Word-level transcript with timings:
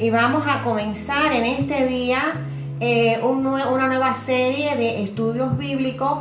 y 0.00 0.10
vamos 0.10 0.44
a 0.46 0.62
comenzar 0.62 1.32
en 1.32 1.44
este 1.44 1.84
día 1.86 2.20
eh, 2.78 3.18
una 3.24 3.88
nueva 3.88 4.16
serie 4.24 4.76
de 4.76 5.02
estudios 5.02 5.58
bíblicos 5.58 6.20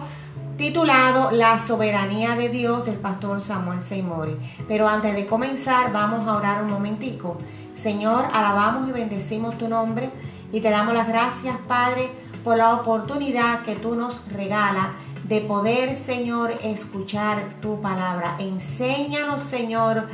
titulado 0.58 1.30
La 1.30 1.60
soberanía 1.60 2.36
de 2.36 2.50
Dios 2.50 2.84
del 2.88 2.96
pastor 2.96 3.42
Samuel 3.42 3.84
Seymour. 3.84 4.40
Pero 4.68 4.88
antes 4.88 5.14
de 5.14 5.28
comenzar, 5.28 5.92
vamos 5.94 6.28
a 6.28 6.36
orar 6.36 6.64
un 6.64 6.72
momentico. 6.72 7.38
Señor, 7.76 8.26
alabamos 8.34 8.90
y 8.90 8.92
bendecimos 8.92 9.56
tu 9.60 9.68
nombre 9.68 10.10
y 10.52 10.60
te 10.60 10.72
damos 10.72 10.96
las 10.96 11.08
gracias, 11.08 11.58
Padre, 11.68 12.10
por 12.44 12.58
la 12.58 12.74
oportunidad 12.74 13.62
que 13.62 13.76
tú 13.76 13.94
nos 13.94 14.28
regalas 14.32 14.88
de 15.26 15.42
poder, 15.42 15.96
Señor, 15.96 16.56
escuchar 16.64 17.38
tu 17.62 17.80
palabra. 17.82 18.36
Enséñanos, 18.40 19.44
Señor, 19.44 20.08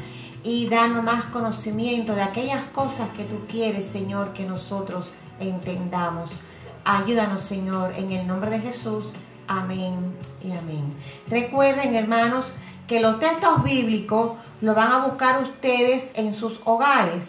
y 0.44 0.68
danos 0.68 1.04
más 1.04 1.26
conocimiento 1.26 2.16
de 2.16 2.22
aquellas 2.22 2.64
cosas 2.66 3.10
que 3.16 3.24
tú 3.24 3.46
quieres, 3.48 3.86
Señor, 3.86 4.34
que 4.34 4.46
nosotros 4.46 5.12
entendamos. 5.40 6.42
Ayúdanos, 6.84 7.42
Señor, 7.42 7.94
en 7.96 8.12
el 8.12 8.28
nombre 8.28 8.50
de 8.50 8.60
Jesús. 8.60 9.06
Amén 9.48 10.16
y 10.44 10.52
amén. 10.52 10.94
Recuerden, 11.28 11.96
hermanos, 11.96 12.52
que 12.88 13.00
los 13.00 13.20
textos 13.20 13.64
bíblicos 13.64 14.34
lo 14.62 14.76
van 14.76 14.92
a 14.92 15.06
buscar 15.06 15.42
ustedes 15.42 16.12
en 16.16 16.34
sus 16.34 16.60
hogares. 16.66 17.26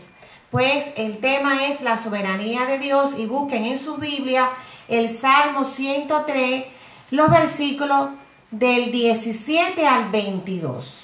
Pues 0.51 0.87
el 0.97 1.19
tema 1.19 1.67
es 1.67 1.81
la 1.81 1.99
soberanía 1.99 2.67
de 2.67 2.78
Dios 2.78 3.12
y 3.19 3.27
busquen 3.27 3.65
en 3.65 3.81
su 3.81 3.97
Biblia 3.97 4.51
el 4.89 5.11
Salmo 5.11 5.65
103 5.65 6.65
los 7.11 7.31
versículos 7.31 8.11
del 8.51 8.93
17 8.93 9.87
al 9.87 10.11
22. 10.11 11.03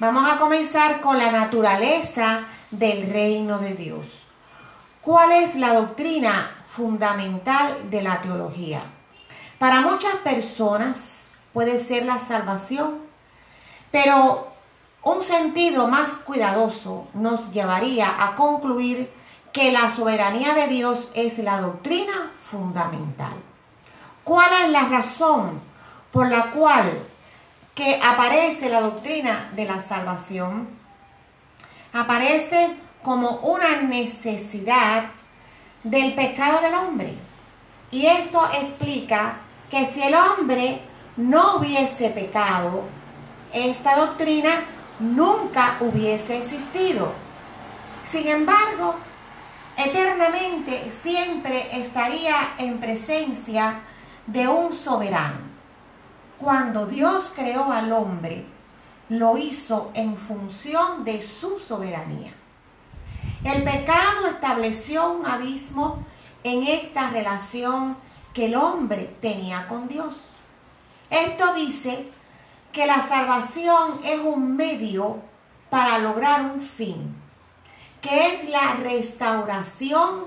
Vamos 0.00 0.30
a 0.30 0.38
comenzar 0.38 1.00
con 1.00 1.18
la 1.18 1.32
naturaleza 1.32 2.44
del 2.70 3.10
reino 3.10 3.58
de 3.58 3.74
Dios. 3.74 4.28
¿Cuál 5.02 5.32
es 5.32 5.56
la 5.56 5.74
doctrina 5.74 6.52
fundamental 6.68 7.90
de 7.90 8.02
la 8.02 8.22
teología? 8.22 8.80
Para 9.58 9.80
muchas 9.80 10.14
personas 10.22 11.30
puede 11.52 11.80
ser 11.84 12.06
la 12.06 12.20
salvación, 12.20 12.98
pero 13.90 14.46
un 15.02 15.24
sentido 15.24 15.88
más 15.88 16.10
cuidadoso 16.10 17.08
nos 17.12 17.50
llevaría 17.50 18.22
a 18.24 18.36
concluir 18.36 19.10
que 19.52 19.72
la 19.72 19.90
soberanía 19.90 20.54
de 20.54 20.68
Dios 20.68 21.08
es 21.14 21.38
la 21.38 21.60
doctrina 21.60 22.30
fundamental. 22.48 23.34
¿Cuál 24.22 24.48
es 24.62 24.70
la 24.70 24.84
razón 24.84 25.60
por 26.12 26.28
la 26.28 26.52
cual 26.52 27.04
que 27.78 28.00
aparece 28.02 28.68
la 28.68 28.80
doctrina 28.80 29.50
de 29.54 29.64
la 29.64 29.80
salvación? 29.80 30.68
Aparece 31.92 32.74
como 33.04 33.36
una 33.36 33.82
necesidad 33.82 35.04
del 35.84 36.12
pecado 36.14 36.60
del 36.60 36.74
hombre. 36.74 37.14
Y 37.92 38.06
esto 38.06 38.44
explica 38.52 39.36
que 39.70 39.86
si 39.86 40.02
el 40.02 40.12
hombre 40.16 40.80
no 41.16 41.58
hubiese 41.58 42.10
pecado, 42.10 42.82
esta 43.52 43.94
doctrina 43.94 44.64
nunca 44.98 45.76
hubiese 45.78 46.38
existido. 46.38 47.12
Sin 48.02 48.26
embargo, 48.26 48.96
eternamente 49.76 50.90
siempre 50.90 51.68
estaría 51.78 52.54
en 52.58 52.80
presencia 52.80 53.82
de 54.26 54.48
un 54.48 54.72
soberano. 54.72 55.47
Cuando 56.38 56.86
Dios 56.86 57.32
creó 57.34 57.72
al 57.72 57.90
hombre, 57.92 58.46
lo 59.08 59.36
hizo 59.36 59.90
en 59.94 60.16
función 60.16 61.04
de 61.04 61.20
su 61.20 61.58
soberanía. 61.58 62.32
El 63.42 63.64
pecado 63.64 64.28
estableció 64.28 65.10
un 65.12 65.26
abismo 65.26 66.04
en 66.44 66.62
esta 66.64 67.10
relación 67.10 67.96
que 68.32 68.46
el 68.46 68.54
hombre 68.54 69.16
tenía 69.20 69.66
con 69.66 69.88
Dios. 69.88 70.14
Esto 71.10 71.54
dice 71.54 72.12
que 72.72 72.86
la 72.86 73.08
salvación 73.08 74.00
es 74.04 74.20
un 74.20 74.56
medio 74.56 75.16
para 75.70 75.98
lograr 75.98 76.42
un 76.42 76.60
fin, 76.60 77.16
que 78.00 78.28
es 78.28 78.48
la 78.48 78.74
restauración 78.74 80.26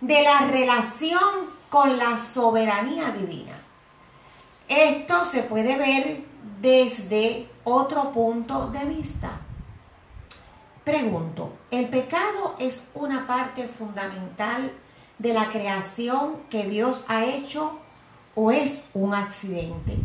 de 0.00 0.22
la 0.22 0.46
relación 0.46 1.50
con 1.68 1.98
la 1.98 2.16
soberanía 2.16 3.10
divina. 3.10 3.55
Esto 4.68 5.24
se 5.24 5.42
puede 5.42 5.76
ver 5.76 6.24
desde 6.60 7.48
otro 7.64 8.12
punto 8.12 8.68
de 8.68 8.84
vista. 8.84 9.40
Pregunto, 10.84 11.52
¿el 11.70 11.88
pecado 11.88 12.54
es 12.58 12.82
una 12.94 13.26
parte 13.26 13.68
fundamental 13.68 14.72
de 15.18 15.32
la 15.32 15.50
creación 15.50 16.42
que 16.50 16.64
Dios 16.64 17.04
ha 17.08 17.24
hecho 17.24 17.78
o 18.34 18.50
es 18.50 18.86
un 18.94 19.14
accidente? 19.14 19.96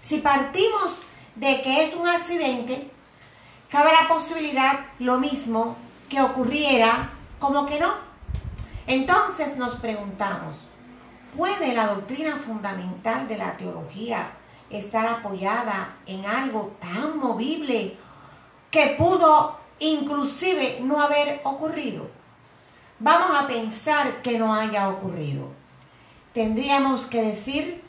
Si 0.00 0.18
partimos 0.18 1.00
de 1.36 1.60
que 1.62 1.84
es 1.84 1.94
un 1.94 2.06
accidente, 2.06 2.90
cabe 3.68 3.90
la 3.92 4.08
posibilidad 4.08 4.80
lo 4.98 5.18
mismo 5.18 5.76
que 6.08 6.20
ocurriera 6.20 7.10
como 7.38 7.66
que 7.66 7.78
no. 7.78 7.94
Entonces 8.86 9.56
nos 9.56 9.76
preguntamos, 9.76 10.56
¿puede 11.36 11.74
la 11.74 11.86
doctrina 11.86 12.36
fundamental 12.36 13.28
de 13.28 13.38
la 13.38 13.56
teología 13.56 14.32
estar 14.70 15.06
apoyada 15.06 15.96
en 16.06 16.24
algo 16.26 16.76
tan 16.80 17.18
movible 17.18 17.96
que 18.70 18.94
pudo 18.98 19.56
inclusive 19.78 20.78
no 20.82 21.00
haber 21.00 21.40
ocurrido? 21.44 22.08
Vamos 22.98 23.38
a 23.38 23.46
pensar 23.46 24.22
que 24.22 24.38
no 24.38 24.54
haya 24.54 24.88
ocurrido. 24.90 25.48
Tendríamos 26.34 27.06
que 27.06 27.22
decir 27.22 27.82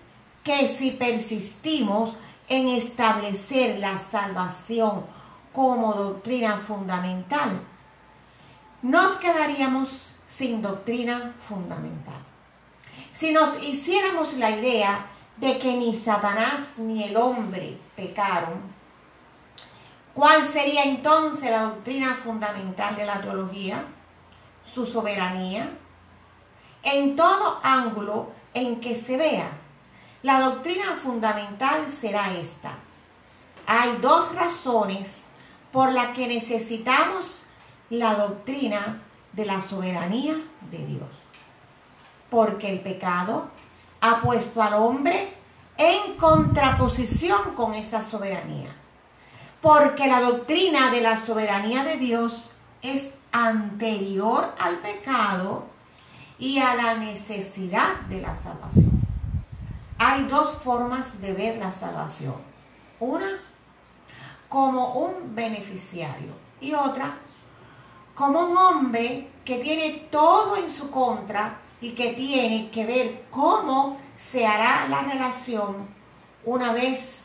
que 0.43 0.67
si 0.67 0.91
persistimos 0.91 2.15
en 2.47 2.69
establecer 2.69 3.77
la 3.77 3.97
salvación 3.97 5.05
como 5.53 5.93
doctrina 5.93 6.57
fundamental, 6.57 7.61
nos 8.81 9.11
quedaríamos 9.11 10.13
sin 10.27 10.61
doctrina 10.61 11.33
fundamental. 11.39 12.30
Si 13.13 13.31
nos 13.31 13.61
hiciéramos 13.61 14.33
la 14.33 14.51
idea 14.51 15.07
de 15.37 15.59
que 15.59 15.73
ni 15.73 15.93
Satanás 15.93 16.77
ni 16.77 17.03
el 17.03 17.17
hombre 17.17 17.77
pecaron, 17.95 18.61
¿cuál 20.13 20.47
sería 20.47 20.83
entonces 20.83 21.51
la 21.51 21.63
doctrina 21.63 22.15
fundamental 22.15 22.95
de 22.95 23.05
la 23.05 23.21
teología? 23.21 23.85
Su 24.63 24.85
soberanía. 24.85 25.69
En 26.83 27.15
todo 27.15 27.59
ángulo 27.63 28.31
en 28.53 28.79
que 28.79 28.95
se 28.95 29.17
vea, 29.17 29.49
la 30.23 30.39
doctrina 30.39 30.95
fundamental 30.95 31.91
será 31.91 32.33
esta. 32.33 32.71
Hay 33.67 33.97
dos 33.97 34.33
razones 34.35 35.17
por 35.71 35.91
las 35.91 36.09
que 36.15 36.27
necesitamos 36.27 37.43
la 37.89 38.15
doctrina 38.15 39.01
de 39.33 39.45
la 39.45 39.61
soberanía 39.61 40.35
de 40.69 40.85
Dios. 40.85 41.30
Porque 42.31 42.71
el 42.71 42.79
pecado 42.79 43.49
ha 44.01 44.21
puesto 44.21 44.63
al 44.63 44.73
hombre 44.73 45.35
en 45.77 46.15
contraposición 46.15 47.53
con 47.55 47.75
esa 47.75 48.01
soberanía. 48.01 48.75
Porque 49.61 50.07
la 50.07 50.21
doctrina 50.21 50.89
de 50.89 51.01
la 51.01 51.19
soberanía 51.19 51.83
de 51.83 51.97
Dios 51.97 52.49
es 52.81 53.11
anterior 53.31 54.55
al 54.59 54.77
pecado 54.77 55.65
y 56.39 56.57
a 56.57 56.73
la 56.73 56.95
necesidad 56.95 57.99
de 58.09 58.21
la 58.21 58.33
salvación. 58.33 58.91
Hay 59.99 60.23
dos 60.23 60.53
formas 60.63 61.21
de 61.21 61.33
ver 61.33 61.57
la 61.57 61.71
salvación. 61.71 62.35
Una 62.99 63.39
como 64.49 64.95
un 64.95 65.35
beneficiario 65.35 66.33
y 66.59 66.73
otra 66.73 67.17
como 68.15 68.47
un 68.47 68.57
hombre 68.57 69.29
que 69.45 69.59
tiene 69.59 70.07
todo 70.11 70.57
en 70.57 70.69
su 70.69 70.91
contra 70.91 71.57
y 71.81 71.91
que 71.91 72.13
tiene 72.13 72.69
que 72.69 72.85
ver 72.85 73.25
cómo 73.31 73.97
se 74.15 74.45
hará 74.45 74.87
la 74.87 75.01
relación 75.01 75.87
una 76.45 76.71
vez 76.71 77.23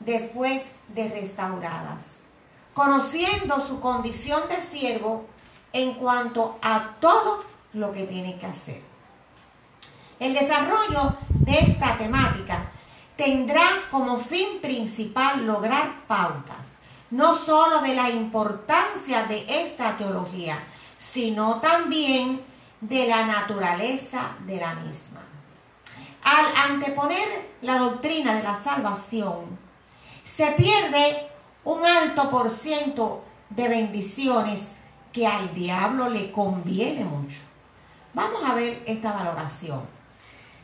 después 0.00 0.62
de 0.88 1.08
restauradas, 1.08 2.16
conociendo 2.74 3.60
su 3.60 3.80
condición 3.80 4.42
de 4.48 4.60
siervo 4.60 5.26
en 5.72 5.94
cuanto 5.94 6.58
a 6.62 6.96
todo 7.00 7.44
lo 7.74 7.92
que 7.92 8.04
tiene 8.04 8.38
que 8.38 8.46
hacer. 8.46 8.82
El 10.18 10.34
desarrollo 10.34 11.16
de 11.28 11.52
esta 11.52 11.96
temática 11.96 12.72
tendrá 13.16 13.62
como 13.90 14.18
fin 14.18 14.60
principal 14.60 15.46
lograr 15.46 16.06
pautas 16.08 16.70
no 17.10 17.34
solo 17.34 17.80
de 17.80 17.94
la 17.94 18.08
importancia 18.08 19.24
de 19.24 19.44
esta 19.48 19.96
teología, 19.96 20.58
sino 20.98 21.60
también 21.60 22.40
de 22.80 23.06
la 23.06 23.26
naturaleza 23.26 24.36
de 24.46 24.56
la 24.56 24.74
misma. 24.74 25.20
Al 26.22 26.70
anteponer 26.70 27.50
la 27.62 27.78
doctrina 27.78 28.34
de 28.34 28.42
la 28.42 28.62
salvación, 28.62 29.58
se 30.24 30.46
pierde 30.52 31.28
un 31.64 31.84
alto 31.84 32.30
por 32.30 32.50
ciento 32.50 33.24
de 33.50 33.68
bendiciones 33.68 34.76
que 35.12 35.26
al 35.26 35.54
diablo 35.54 36.08
le 36.08 36.30
conviene 36.30 37.04
mucho. 37.04 37.40
Vamos 38.14 38.42
a 38.44 38.54
ver 38.54 38.82
esta 38.86 39.12
valoración. 39.12 39.82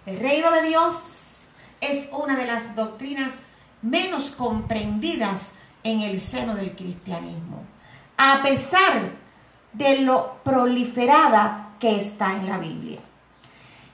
El 0.04 0.18
reino 0.20 0.50
de 0.50 0.62
Dios 0.62 0.94
es 1.80 2.08
una 2.12 2.36
de 2.36 2.46
las 2.46 2.74
doctrinas 2.74 3.32
menos 3.82 4.30
comprendidas 4.30 5.52
en 5.82 6.00
el 6.00 6.20
seno 6.20 6.54
del 6.54 6.74
cristianismo, 6.74 7.64
a 8.16 8.42
pesar 8.42 9.10
de 9.72 10.00
lo 10.00 10.38
proliferada 10.42 11.65
que 11.78 12.00
está 12.00 12.34
en 12.34 12.48
la 12.48 12.58
Biblia. 12.58 13.00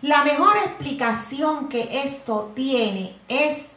La 0.02 0.24
mejor 0.24 0.56
explicación 0.56 1.68
que 1.68 2.02
esto 2.04 2.52
tiene 2.54 3.16
es 3.28 3.68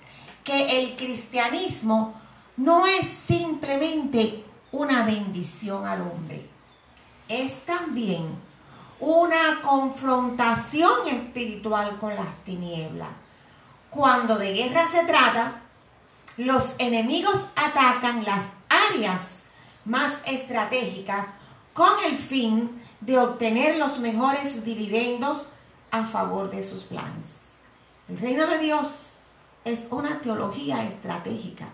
que 0.44 0.82
el 0.82 0.96
cristianismo 0.96 2.20
no 2.58 2.86
es 2.88 3.06
simplemente 3.28 4.44
una 4.72 5.06
bendición 5.06 5.86
al 5.86 6.02
hombre, 6.02 6.50
es 7.28 7.66
también 7.66 8.28
una 9.00 9.62
confrontación 9.62 11.08
espiritual 11.08 11.98
con 12.00 12.16
las 12.16 12.44
tinieblas. 12.44 13.10
Cuando 13.90 14.38
de 14.38 14.54
guerra 14.54 14.88
se 14.88 15.04
trata, 15.06 15.62
los 16.38 16.74
enemigos 16.78 17.40
atacan 17.56 18.24
las 18.24 18.46
áreas 18.90 19.44
más 19.86 20.14
estratégicas 20.26 21.28
con 21.74 21.92
el 22.06 22.18
fin 22.18 22.82
de 23.02 23.18
obtener 23.18 23.78
los 23.78 24.00
mejores 24.00 24.64
dividendos 24.64 25.46
a 25.92 26.06
favor 26.06 26.50
de 26.50 26.64
sus 26.64 26.84
planes. 26.84 27.46
El 28.08 28.18
reino 28.20 28.46
de 28.48 28.60
Dios 28.60 28.90
es 29.64 29.88
una 29.90 30.20
teología 30.20 30.84
estratégica, 30.84 31.68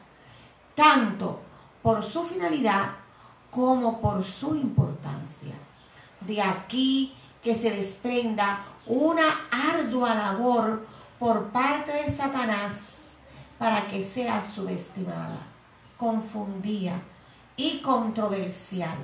tanto 0.75 1.41
por 1.81 2.03
su 2.03 2.23
finalidad 2.23 2.91
como 3.49 3.99
por 3.99 4.23
su 4.23 4.55
importancia. 4.55 5.53
De 6.21 6.41
aquí 6.41 7.13
que 7.43 7.55
se 7.55 7.71
desprenda 7.71 8.63
una 8.85 9.47
ardua 9.51 10.13
labor 10.13 10.85
por 11.19 11.49
parte 11.49 11.91
de 11.91 12.15
Satanás 12.15 12.73
para 13.57 13.87
que 13.87 14.03
sea 14.03 14.41
subestimada, 14.41 15.39
confundida 15.97 16.99
y 17.57 17.79
controversial. 17.79 18.97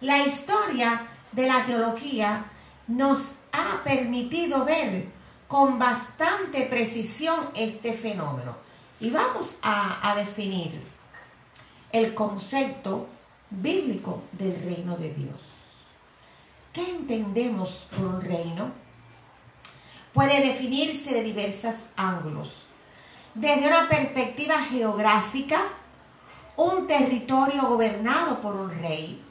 La 0.00 0.18
historia 0.24 1.06
de 1.32 1.46
la 1.46 1.64
teología 1.66 2.46
nos 2.86 3.20
ha 3.52 3.82
permitido 3.84 4.64
ver 4.64 5.06
con 5.48 5.78
bastante 5.78 6.62
precisión 6.62 7.50
este 7.54 7.92
fenómeno. 7.92 8.56
Y 9.00 9.10
vamos 9.10 9.56
a, 9.62 10.10
a 10.10 10.14
definir 10.14 10.82
el 11.92 12.14
concepto 12.14 13.08
bíblico 13.50 14.22
del 14.32 14.62
reino 14.62 14.96
de 14.96 15.12
Dios. 15.14 15.40
¿Qué 16.72 16.88
entendemos 16.88 17.88
por 17.96 18.06
un 18.06 18.20
reino? 18.20 18.70
Puede 20.12 20.40
definirse 20.40 21.12
de 21.12 21.22
diversos 21.22 21.86
ángulos. 21.96 22.66
Desde 23.34 23.66
una 23.66 23.88
perspectiva 23.88 24.58
geográfica, 24.62 25.62
un 26.56 26.86
territorio 26.86 27.62
gobernado 27.62 28.40
por 28.40 28.54
un 28.54 28.70
rey. 28.70 29.24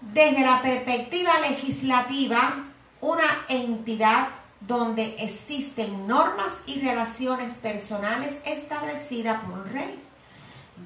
Desde 0.00 0.42
la 0.42 0.62
perspectiva 0.62 1.40
legislativa, 1.40 2.66
una 3.00 3.44
entidad 3.48 4.28
donde 4.60 5.16
existen 5.18 6.06
normas 6.06 6.52
y 6.66 6.80
relaciones 6.80 7.52
personales 7.56 8.38
establecidas 8.44 9.42
por 9.42 9.58
un 9.58 9.66
rey. 9.66 9.98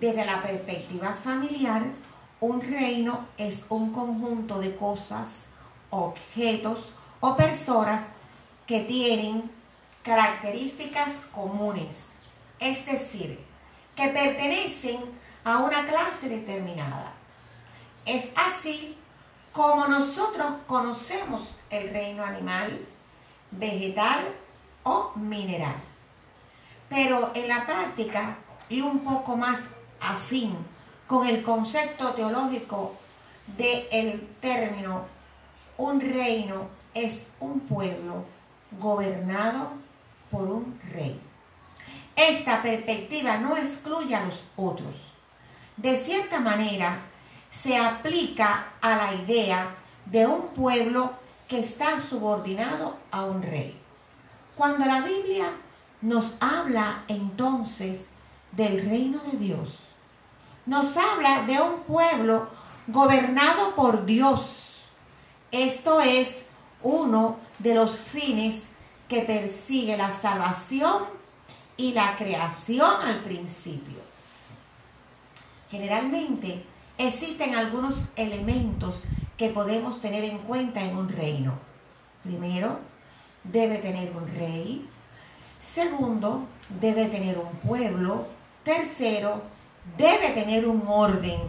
Desde 0.00 0.24
la 0.24 0.42
perspectiva 0.42 1.14
familiar, 1.22 1.82
un 2.40 2.62
reino 2.62 3.26
es 3.36 3.58
un 3.68 3.92
conjunto 3.92 4.58
de 4.58 4.74
cosas, 4.76 5.44
objetos 5.90 6.90
o 7.20 7.36
personas 7.36 8.02
que 8.66 8.80
tienen 8.80 9.50
características 10.02 11.10
comunes, 11.32 11.94
es 12.58 12.84
decir, 12.86 13.38
que 13.94 14.08
pertenecen 14.08 15.00
a 15.44 15.58
una 15.58 15.86
clase 15.86 16.30
determinada. 16.30 17.12
Es 18.06 18.28
así 18.34 18.96
como 19.52 19.86
nosotros 19.86 20.54
conocemos 20.66 21.42
el 21.70 21.90
reino 21.90 22.24
animal, 22.24 22.86
vegetal 23.50 24.20
o 24.82 25.12
mineral. 25.16 25.76
Pero 26.88 27.30
en 27.34 27.48
la 27.48 27.64
práctica 27.64 28.38
y 28.68 28.80
un 28.80 29.00
poco 29.00 29.36
más 29.36 29.64
afín 30.00 30.56
con 31.06 31.26
el 31.26 31.42
concepto 31.42 32.10
teológico 32.12 32.94
del 33.56 34.28
término 34.40 35.06
un 35.76 36.00
reino 36.00 36.68
es 36.94 37.22
un 37.40 37.60
pueblo 37.60 38.24
gobernado 38.78 39.72
por 40.30 40.48
un 40.48 40.80
rey. 40.92 41.20
Esta 42.14 42.62
perspectiva 42.62 43.38
no 43.38 43.56
excluye 43.56 44.14
a 44.14 44.24
los 44.24 44.44
otros. 44.56 44.94
De 45.76 45.96
cierta 45.96 46.40
manera, 46.40 47.00
se 47.52 47.76
aplica 47.76 48.72
a 48.80 48.96
la 48.96 49.14
idea 49.14 49.76
de 50.06 50.26
un 50.26 50.48
pueblo 50.48 51.12
que 51.46 51.60
está 51.60 52.02
subordinado 52.08 52.96
a 53.10 53.24
un 53.24 53.42
rey. 53.42 53.78
Cuando 54.56 54.84
la 54.86 55.02
Biblia 55.02 55.52
nos 56.00 56.34
habla 56.40 57.04
entonces 57.08 58.00
del 58.52 58.84
reino 58.88 59.20
de 59.20 59.38
Dios, 59.38 59.68
nos 60.66 60.96
habla 60.96 61.42
de 61.42 61.60
un 61.60 61.80
pueblo 61.80 62.48
gobernado 62.86 63.74
por 63.74 64.06
Dios. 64.06 64.72
Esto 65.50 66.00
es 66.00 66.38
uno 66.82 67.36
de 67.58 67.74
los 67.74 67.98
fines 67.98 68.64
que 69.08 69.20
persigue 69.20 69.96
la 69.96 70.10
salvación 70.10 71.04
y 71.76 71.92
la 71.92 72.16
creación 72.16 72.90
al 73.04 73.22
principio. 73.22 74.00
Generalmente 75.70 76.64
existen 76.98 77.54
algunos 77.54 77.94
elementos 78.16 79.02
que 79.36 79.50
podemos 79.50 80.00
tener 80.00 80.24
en 80.24 80.38
cuenta 80.38 80.82
en 80.82 80.96
un 80.96 81.08
reino. 81.08 81.58
Primero, 82.22 82.78
debe 83.44 83.78
tener 83.78 84.12
un 84.16 84.26
rey. 84.28 84.88
Segundo, 85.60 86.46
debe 86.80 87.06
tener 87.06 87.38
un 87.38 87.52
pueblo. 87.56 88.26
Tercero, 88.62 89.42
debe 89.96 90.30
tener 90.30 90.66
un 90.66 90.84
orden. 90.86 91.40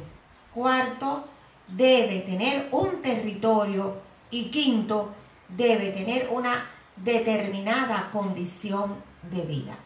Cuarto, 0.54 1.26
debe 1.68 2.22
tener 2.22 2.70
un 2.72 3.02
territorio. 3.02 3.98
Y 4.32 4.46
quinto, 4.46 5.14
debe 5.50 5.92
tener 5.92 6.30
una 6.32 6.70
determinada 6.96 8.10
condición 8.12 8.96
de 9.32 9.42
vida. 9.44 9.78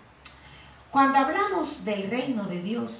Cuando 0.91 1.19
hablamos 1.19 1.83
del 1.83 2.09
reino 2.09 2.43
de 2.45 2.61
Dios, 2.61 2.91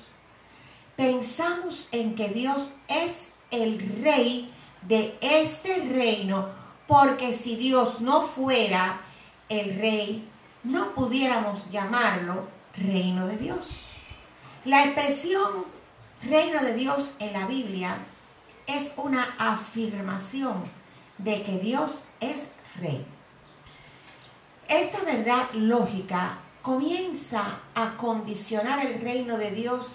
pensamos 0.98 1.88
en 1.92 2.16
que 2.16 2.28
Dios 2.30 2.58
es 2.90 3.28
el 3.52 4.02
rey 4.04 4.52
de 4.82 5.18
este 5.22 5.86
reino, 5.86 6.50
porque 6.88 7.34
si 7.34 7.56
Dios 7.56 8.02
no 8.02 8.24
fuera 8.24 9.02
el 9.48 9.78
rey, 9.78 10.28
no 10.64 10.94
pudiéramos 10.94 11.70
llamarlo 11.70 12.48
reino 12.76 13.28
de 13.28 13.38
Dios. 13.38 13.68
La 14.66 14.84
expresión 14.84 15.66
reino 16.24 16.62
de 16.62 16.74
Dios 16.74 17.14
en 17.20 17.32
la 17.32 17.46
Biblia 17.46 18.00
es 18.66 18.92
una 18.98 19.36
afirmación 19.38 20.64
de 21.20 21.44
que 21.44 21.60
Dios 21.60 21.92
es 22.20 22.44
rey. 22.82 23.06
Esta 24.68 25.02
verdad 25.04 25.52
lógica 25.54 26.40
comienza 26.62 27.60
a 27.76 27.96
condicionar 27.96 28.86
el 28.86 29.00
reino 29.00 29.38
de 29.38 29.52
Dios 29.52 29.86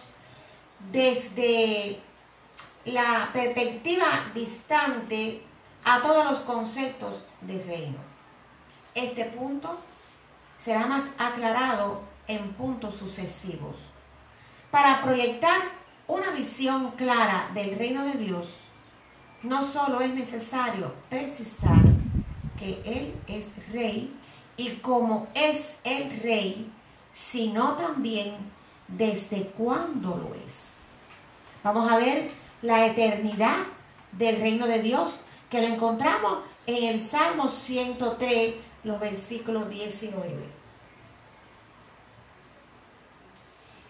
desde 0.90 2.00
la 2.84 3.30
perspectiva 3.32 4.06
distante 4.34 5.42
a 5.84 6.00
todos 6.00 6.30
los 6.30 6.40
conceptos 6.40 7.24
de 7.40 7.62
reino. 7.62 7.98
Este 8.94 9.24
punto 9.26 9.78
será 10.58 10.86
más 10.86 11.04
aclarado 11.18 12.02
en 12.26 12.52
puntos 12.52 12.96
sucesivos. 12.96 13.76
Para 14.70 15.02
proyectar 15.02 15.60
una 16.06 16.30
visión 16.30 16.92
clara 16.92 17.50
del 17.54 17.78
reino 17.78 18.04
de 18.04 18.14
Dios, 18.14 18.48
no 19.42 19.66
solo 19.66 20.00
es 20.00 20.14
necesario 20.14 20.94
precisar 21.08 21.82
que 22.58 22.80
Él 22.84 23.20
es 23.26 23.46
rey 23.72 24.16
y 24.56 24.76
como 24.76 25.26
es 25.34 25.76
el 25.84 26.20
rey, 26.20 26.70
sino 27.10 27.72
también 27.72 28.36
desde 28.88 29.46
cuándo 29.46 30.16
lo 30.16 30.34
es. 30.46 30.71
Vamos 31.62 31.90
a 31.90 31.96
ver 31.96 32.30
la 32.60 32.86
eternidad 32.86 33.56
del 34.12 34.40
reino 34.40 34.66
de 34.66 34.82
Dios, 34.82 35.12
que 35.48 35.60
lo 35.60 35.68
encontramos 35.68 36.38
en 36.66 36.84
el 36.84 37.00
Salmo 37.00 37.48
103, 37.48 38.54
los 38.82 38.98
versículos 38.98 39.70
19. 39.70 40.62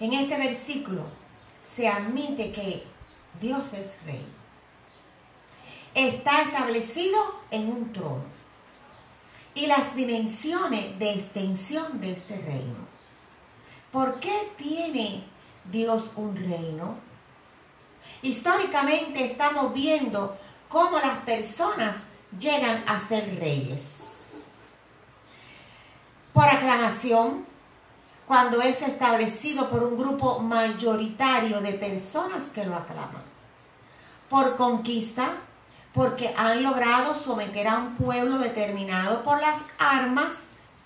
En 0.00 0.12
este 0.12 0.37
versículo 0.37 1.05
se 1.75 1.88
admite 1.88 2.52
que 2.52 2.85
Dios 3.41 3.73
es 3.73 3.87
rey. 4.05 4.26
Está 5.95 6.43
establecido 6.43 7.19
en 7.50 7.71
un 7.71 7.93
trono. 7.93 8.25
Y 9.55 9.67
las 9.67 9.95
dimensiones 9.95 10.99
de 10.99 11.12
extensión 11.12 12.00
de 12.00 12.12
este 12.12 12.38
reino. 12.38 12.87
¿Por 13.91 14.19
qué 14.21 14.50
tiene 14.57 15.25
Dios 15.71 16.11
un 16.17 16.37
reino? 16.37 17.12
Históricamente 18.23 19.25
estamos 19.25 19.73
viendo 19.75 20.37
cómo 20.69 20.99
las 20.99 21.19
personas 21.19 21.97
llegan 22.39 22.85
a 22.87 22.99
ser 22.99 23.39
reyes. 23.39 23.81
Por 26.33 26.45
aclamación, 26.45 27.45
cuando 28.27 28.63
es 28.63 28.81
establecido 28.81 29.69
por 29.69 29.83
un 29.83 29.99
grupo 29.99 30.39
mayoritario 30.39 31.61
de 31.61 31.75
personas 31.75 32.45
que 32.45 32.65
lo 32.65 32.75
aclaman. 32.75 33.23
Por 34.31 34.57
conquista, 34.57 35.35
porque 35.93 36.35
han 36.37 36.63
logrado 36.63 37.15
someter 37.15 37.69
a 37.69 37.79
un 37.79 37.97
pueblo 37.97 38.39
determinado 38.39 39.23
por 39.23 39.41
las 39.41 39.59
armas 39.79 40.33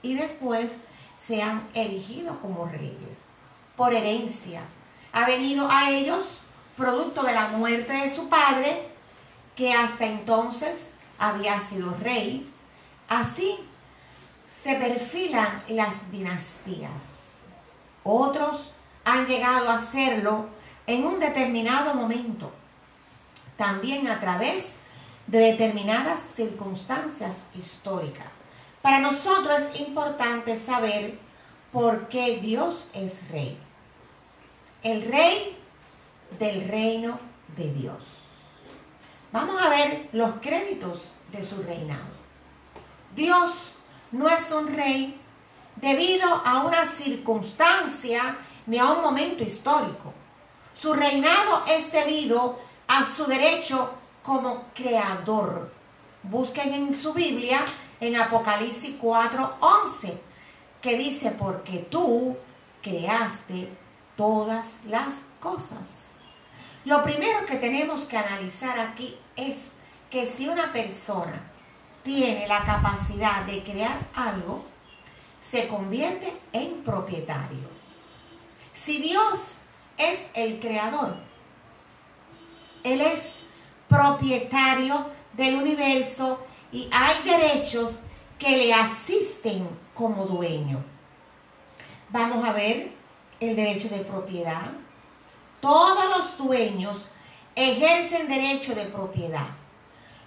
y 0.03 0.15
después 0.15 0.73
se 1.19 1.43
han 1.43 1.69
erigido 1.75 2.41
como 2.41 2.67
reyes. 2.67 3.19
Por 3.77 3.95
herencia, 3.95 4.63
ha 5.13 5.27
venido 5.27 5.69
a 5.71 5.91
ellos 5.91 6.27
producto 6.77 7.23
de 7.23 7.33
la 7.33 7.49
muerte 7.49 7.93
de 7.93 8.11
su 8.11 8.29
padre, 8.29 8.89
que 9.55 9.73
hasta 9.73 10.05
entonces 10.05 10.91
había 11.19 11.61
sido 11.61 11.97
rey. 11.97 12.53
Así 13.09 13.59
se 14.63 14.75
perfilan 14.75 15.63
las 15.69 16.11
dinastías. 16.11 17.17
Otros 18.05 18.71
han 19.05 19.27
llegado 19.27 19.71
a 19.71 19.77
hacerlo 19.77 20.47
en 20.87 21.05
un 21.05 21.19
determinado 21.19 21.95
momento, 21.95 22.53
también 23.57 24.09
a 24.09 24.21
través 24.21 24.73
de 25.27 25.39
determinadas 25.39 26.21
circunstancias 26.35 27.37
históricas. 27.55 28.27
Para 28.83 29.01
nosotros 29.01 29.59
es 29.59 29.81
importante 29.81 30.59
saber 30.59 31.19
por 31.73 32.09
qué 32.09 32.39
Dios 32.39 32.87
es 32.93 33.29
rey. 33.29 33.59
El 34.83 35.03
rey 35.11 35.57
del 36.39 36.69
reino 36.69 37.19
de 37.57 37.73
Dios. 37.73 38.03
Vamos 39.33 39.61
a 39.63 39.69
ver 39.69 40.09
los 40.13 40.35
créditos 40.41 41.11
de 41.33 41.45
su 41.45 41.63
reinado. 41.63 42.17
Dios 43.15 43.51
no 44.13 44.29
es 44.29 44.51
un 44.53 44.69
rey 44.69 45.21
debido 45.77 46.27
a 46.45 46.63
una 46.63 46.87
circunstancia 46.87 48.39
ni 48.67 48.79
a 48.79 48.87
un 48.93 49.03
momento 49.03 49.43
histórico. 49.43 50.13
Su 50.75 50.93
reinado 50.93 51.65
es 51.69 51.93
debido 51.93 52.59
a 52.89 53.05
su 53.05 53.25
derecho 53.25 53.91
como 54.23 54.65
creador. 54.75 55.73
Busquen 56.23 56.75
en 56.75 56.93
su 56.93 57.13
Biblia 57.13 57.61
en 58.01 58.17
Apocalipsis 58.17 58.97
4:11, 59.01 60.19
que 60.83 60.97
dice, 60.97 61.31
porque 61.31 61.79
tú 61.79 62.37
creaste 62.83 63.71
todas 64.17 64.75
las 64.85 65.15
cosas. 65.41 66.06
Lo 66.87 67.03
primero 67.03 67.45
que 67.47 67.57
tenemos 67.57 68.05
que 68.05 68.17
analizar 68.17 68.79
aquí 68.79 69.17
es 69.35 69.57
que 70.09 70.25
si 70.25 70.49
una 70.49 70.73
persona 70.73 71.51
tiene 72.05 72.47
la 72.47 72.63
capacidad 72.63 73.43
de 73.43 73.65
crear 73.65 74.07
algo, 74.15 74.65
se 75.41 75.67
convierte 75.67 76.33
en 76.53 76.85
propietario. 76.85 77.69
Si 78.73 78.99
Dios 78.99 79.55
es 79.99 80.27
el 80.33 80.61
creador, 80.61 81.17
Él 82.85 83.01
es 83.01 83.41
propietario 83.89 85.11
del 85.33 85.57
universo 85.57 86.47
y 86.71 86.89
hay 86.93 87.17
derechos 87.25 87.97
que 88.39 88.57
le 88.57 88.73
asisten 88.73 89.69
como 89.93 90.25
dueño. 90.25 90.85
Vamos 92.11 92.45
a 92.49 92.53
ver 92.53 92.93
el 93.41 93.57
derecho 93.57 93.89
de 93.89 94.05
propiedad. 94.05 94.71
Todos 95.67 96.05
los 96.17 96.39
dueños 96.39 96.97
ejercen 97.57 98.29
derecho 98.29 98.73
de 98.73 98.85
propiedad. 98.85 99.49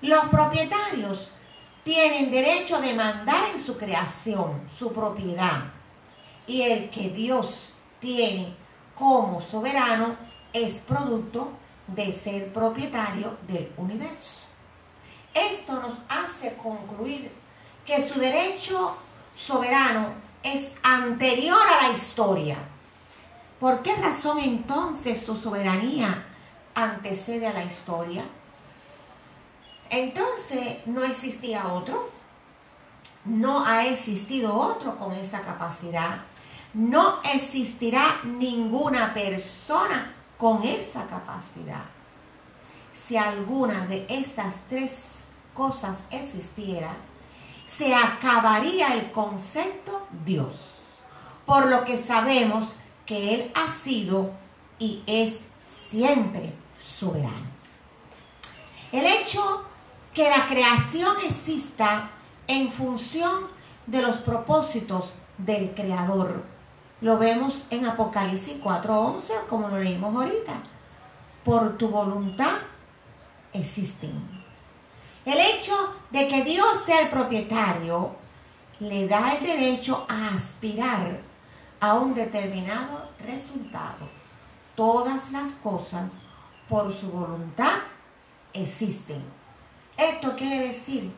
Los 0.01 0.25
propietarios 0.25 1.29
tienen 1.81 2.29
derecho 2.29 2.75
a 2.75 2.81
demandar 2.81 3.45
en 3.55 3.65
su 3.65 3.77
creación, 3.77 4.67
su 4.77 4.91
propiedad. 4.91 5.63
Y 6.45 6.63
el 6.63 6.89
que 6.89 7.11
Dios 7.11 7.69
tiene 8.01 8.53
como 8.93 9.39
soberano 9.39 10.17
es 10.51 10.79
producto 10.79 11.53
de 11.87 12.11
ser 12.11 12.51
propietario 12.51 13.37
del 13.47 13.71
universo. 13.77 14.39
Esto 15.33 15.71
nos 15.75 15.93
hace 16.09 16.57
concluir 16.57 17.31
que 17.85 18.05
su 18.05 18.19
derecho 18.19 18.97
soberano 19.37 20.15
es 20.43 20.73
anterior 20.83 21.61
a 21.79 21.87
la 21.87 21.93
historia. 21.93 22.57
¿Por 23.59 23.81
qué 23.81 23.95
razón 23.97 24.39
entonces 24.39 25.21
su 25.21 25.35
soberanía 25.35 26.25
antecede 26.73 27.45
a 27.45 27.53
la 27.53 27.65
historia? 27.65 28.23
Entonces 29.89 30.87
no 30.87 31.03
existía 31.03 31.67
otro, 31.67 32.09
no 33.25 33.65
ha 33.65 33.85
existido 33.85 34.55
otro 34.55 34.97
con 34.97 35.11
esa 35.11 35.41
capacidad, 35.41 36.21
no 36.73 37.19
existirá 37.33 38.21
ninguna 38.23 39.13
persona 39.13 40.13
con 40.37 40.63
esa 40.63 41.05
capacidad. 41.05 41.83
Si 42.93 43.17
alguna 43.17 43.87
de 43.87 44.05
estas 44.07 44.61
tres 44.69 45.15
cosas 45.53 45.97
existiera, 46.11 46.95
se 47.65 47.93
acabaría 47.93 48.93
el 48.93 49.11
concepto 49.11 50.07
Dios, 50.23 50.55
por 51.45 51.67
lo 51.67 51.83
que 51.83 51.97
sabemos 51.97 52.73
que 53.09 53.33
Él 53.33 53.51
ha 53.55 53.67
sido 53.67 54.29
y 54.77 55.01
es 55.07 55.39
siempre 55.65 56.53
soberano. 56.79 57.47
El 58.91 59.03
hecho 59.03 59.63
que 60.13 60.29
la 60.29 60.45
creación 60.47 61.15
exista 61.25 62.11
en 62.45 62.69
función 62.69 63.47
de 63.87 64.03
los 64.03 64.17
propósitos 64.17 65.05
del 65.39 65.73
Creador. 65.73 66.43
Lo 67.01 67.17
vemos 67.17 67.63
en 67.71 67.87
Apocalipsis 67.87 68.57
4:11, 68.61 69.47
como 69.47 69.69
lo 69.69 69.79
leímos 69.79 70.15
ahorita. 70.15 70.61
Por 71.43 71.79
tu 71.79 71.89
voluntad 71.89 72.57
existen. 73.51 74.13
El 75.25 75.39
hecho 75.39 75.75
de 76.11 76.27
que 76.27 76.43
Dios 76.43 76.83
sea 76.85 77.01
el 77.01 77.09
propietario 77.09 78.11
le 78.79 79.07
da 79.07 79.33
el 79.33 79.43
derecho 79.43 80.05
a 80.07 80.35
aspirar 80.35 81.28
a 81.79 81.95
un 81.95 82.13
determinado 82.13 83.09
resultado. 83.25 84.09
Todas 84.75 85.31
las 85.31 85.51
cosas 85.51 86.13
por 86.67 86.93
su 86.93 87.09
voluntad 87.11 87.79
existen. 88.53 89.23
Esto 89.97 90.35
quiere 90.35 90.67
decir 90.67 91.11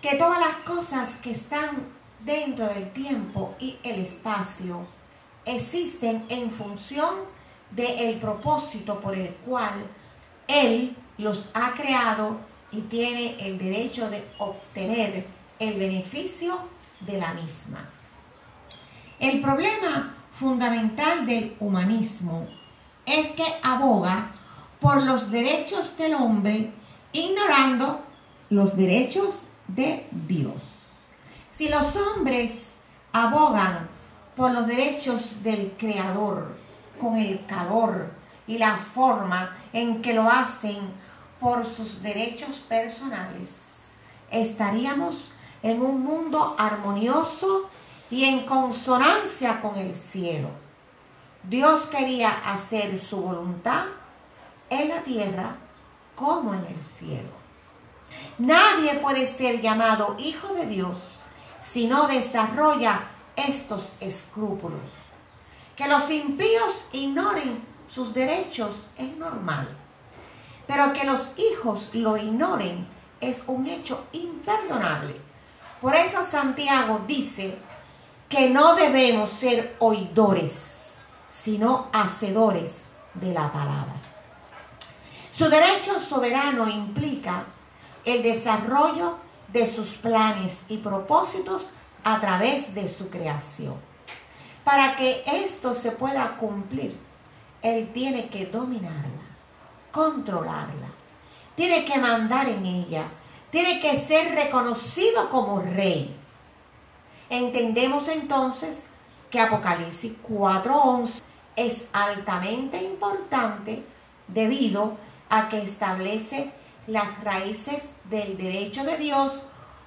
que 0.00 0.16
todas 0.16 0.38
las 0.38 0.56
cosas 0.56 1.16
que 1.16 1.32
están 1.32 1.88
dentro 2.20 2.66
del 2.68 2.92
tiempo 2.92 3.54
y 3.58 3.78
el 3.82 4.00
espacio 4.00 4.86
existen 5.44 6.24
en 6.28 6.50
función 6.50 7.14
del 7.70 8.18
propósito 8.18 9.00
por 9.00 9.14
el 9.14 9.34
cual 9.36 9.86
Él 10.46 10.96
los 11.18 11.46
ha 11.54 11.72
creado 11.72 12.36
y 12.70 12.80
tiene 12.82 13.36
el 13.46 13.58
derecho 13.58 14.08
de 14.10 14.24
obtener 14.38 15.26
el 15.58 15.78
beneficio 15.78 16.58
de 17.00 17.18
la 17.18 17.34
misma. 17.34 17.88
El 19.22 19.40
problema 19.40 20.16
fundamental 20.32 21.24
del 21.26 21.56
humanismo 21.60 22.48
es 23.06 23.30
que 23.30 23.44
aboga 23.62 24.32
por 24.80 25.00
los 25.00 25.30
derechos 25.30 25.96
del 25.96 26.14
hombre 26.14 26.72
ignorando 27.12 28.00
los 28.50 28.76
derechos 28.76 29.44
de 29.68 30.08
Dios. 30.10 30.60
Si 31.56 31.68
los 31.68 31.94
hombres 31.94 32.62
abogan 33.12 33.88
por 34.34 34.50
los 34.50 34.66
derechos 34.66 35.40
del 35.44 35.76
Creador 35.78 36.56
con 37.00 37.14
el 37.14 37.46
calor 37.46 38.10
y 38.48 38.58
la 38.58 38.76
forma 38.76 39.56
en 39.72 40.02
que 40.02 40.14
lo 40.14 40.28
hacen 40.28 40.78
por 41.38 41.64
sus 41.64 42.02
derechos 42.02 42.58
personales, 42.58 43.50
estaríamos 44.32 45.30
en 45.62 45.80
un 45.80 46.02
mundo 46.02 46.56
armonioso 46.58 47.70
y 48.12 48.26
en 48.26 48.44
consonancia 48.44 49.62
con 49.62 49.74
el 49.78 49.94
cielo. 49.94 50.50
Dios 51.44 51.86
quería 51.86 52.28
hacer 52.44 53.00
su 53.00 53.16
voluntad 53.16 53.86
en 54.68 54.90
la 54.90 55.02
tierra 55.02 55.56
como 56.14 56.52
en 56.52 56.60
el 56.60 56.76
cielo. 56.98 57.30
Nadie 58.36 58.96
puede 58.96 59.26
ser 59.26 59.62
llamado 59.62 60.14
hijo 60.18 60.52
de 60.52 60.66
Dios 60.66 60.98
si 61.58 61.86
no 61.86 62.06
desarrolla 62.06 63.08
estos 63.34 63.88
escrúpulos. 63.98 64.90
Que 65.74 65.88
los 65.88 66.10
impíos 66.10 66.88
ignoren 66.92 67.64
sus 67.88 68.12
derechos 68.12 68.88
es 68.98 69.16
normal. 69.16 69.74
Pero 70.66 70.92
que 70.92 71.04
los 71.04 71.30
hijos 71.38 71.88
lo 71.94 72.18
ignoren 72.18 72.86
es 73.22 73.44
un 73.46 73.66
hecho 73.66 74.04
imperdonable. 74.12 75.18
Por 75.80 75.94
eso 75.94 76.22
Santiago 76.30 77.00
dice 77.06 77.58
que 78.32 78.48
no 78.48 78.74
debemos 78.76 79.30
ser 79.30 79.76
oidores, 79.78 80.96
sino 81.30 81.88
hacedores 81.92 82.84
de 83.12 83.30
la 83.34 83.52
palabra. 83.52 84.00
Su 85.30 85.50
derecho 85.50 86.00
soberano 86.00 86.66
implica 86.66 87.44
el 88.06 88.22
desarrollo 88.22 89.18
de 89.48 89.70
sus 89.70 89.90
planes 89.90 90.60
y 90.68 90.78
propósitos 90.78 91.66
a 92.04 92.20
través 92.20 92.74
de 92.74 92.88
su 92.88 93.10
creación. 93.10 93.74
Para 94.64 94.96
que 94.96 95.22
esto 95.26 95.74
se 95.74 95.92
pueda 95.92 96.38
cumplir, 96.38 96.98
Él 97.60 97.90
tiene 97.92 98.30
que 98.30 98.46
dominarla, 98.46 99.26
controlarla, 99.90 100.88
tiene 101.54 101.84
que 101.84 101.98
mandar 101.98 102.48
en 102.48 102.64
ella, 102.64 103.04
tiene 103.50 103.78
que 103.78 103.94
ser 103.94 104.34
reconocido 104.34 105.28
como 105.28 105.60
rey. 105.60 106.21
Entendemos 107.32 108.08
entonces 108.08 108.84
que 109.30 109.40
Apocalipsis 109.40 110.12
4.11 110.22 111.22
es 111.56 111.86
altamente 111.90 112.76
importante 112.84 113.86
debido 114.28 114.98
a 115.30 115.48
que 115.48 115.62
establece 115.62 116.52
las 116.86 117.24
raíces 117.24 117.84
del 118.10 118.36
derecho 118.36 118.84
de 118.84 118.98
Dios 118.98 119.40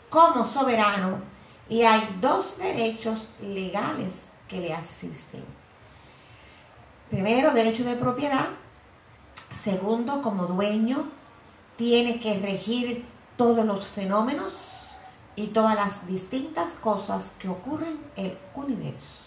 como 0.10 0.44
soberano 0.44 1.20
y 1.70 1.84
hay 1.84 2.18
dos 2.20 2.58
derechos 2.58 3.28
legales 3.40 4.14
que 4.48 4.60
le 4.62 4.74
asisten. 4.74 5.44
Primero, 7.12 7.52
derecho 7.52 7.84
de 7.84 7.96
propiedad. 7.96 8.48
Segundo, 9.64 10.24
como 10.24 10.48
dueño, 10.48 11.12
tiene 11.76 12.20
que 12.20 12.40
regir 12.40 13.06
todos 13.38 13.64
los 13.64 13.86
fenómenos 13.86 14.75
y 15.36 15.48
todas 15.48 15.76
las 15.76 16.08
distintas 16.08 16.74
cosas 16.74 17.32
que 17.40 17.50
ocurren 17.50 18.00
en 18.16 18.28
el 18.28 18.38
universo. 18.56 19.18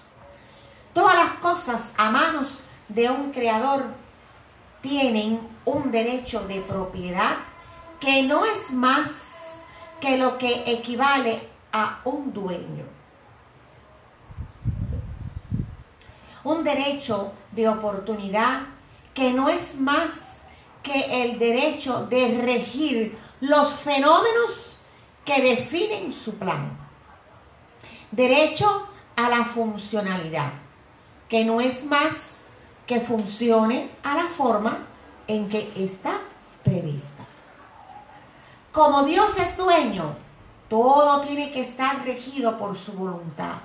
Todas 0.94 1.14
las 1.14 1.30
cosas 1.34 1.90
a 1.96 2.10
manos 2.10 2.60
de 2.88 3.10
un 3.10 3.30
creador 3.30 3.84
tienen 4.80 5.40
un 5.64 5.90
derecho 5.90 6.46
de 6.46 6.60
propiedad 6.60 7.36
que 8.00 8.22
no 8.22 8.44
es 8.44 8.72
más 8.72 9.08
que 10.00 10.16
lo 10.16 10.38
que 10.38 10.64
equivale 10.66 11.48
a 11.72 12.00
un 12.04 12.32
dueño. 12.32 12.84
Un 16.44 16.64
derecho 16.64 17.32
de 17.52 17.68
oportunidad 17.68 18.62
que 19.12 19.32
no 19.32 19.48
es 19.48 19.78
más 19.78 20.38
que 20.82 21.22
el 21.24 21.38
derecho 21.38 22.06
de 22.06 22.40
regir 22.40 23.18
los 23.40 23.74
fenómenos 23.74 24.77
que 25.28 25.42
definen 25.42 26.10
su 26.14 26.36
plan. 26.36 26.74
Derecho 28.10 28.88
a 29.14 29.28
la 29.28 29.44
funcionalidad, 29.44 30.52
que 31.28 31.44
no 31.44 31.60
es 31.60 31.84
más 31.84 32.48
que 32.86 33.02
funcione 33.02 33.90
a 34.02 34.14
la 34.14 34.28
forma 34.28 34.86
en 35.26 35.50
que 35.50 35.70
está 35.76 36.18
prevista. 36.64 37.26
Como 38.72 39.02
Dios 39.02 39.36
es 39.36 39.58
dueño, 39.58 40.16
todo 40.70 41.20
tiene 41.20 41.52
que 41.52 41.60
estar 41.60 42.02
regido 42.06 42.56
por 42.56 42.78
su 42.78 42.92
voluntad, 42.92 43.58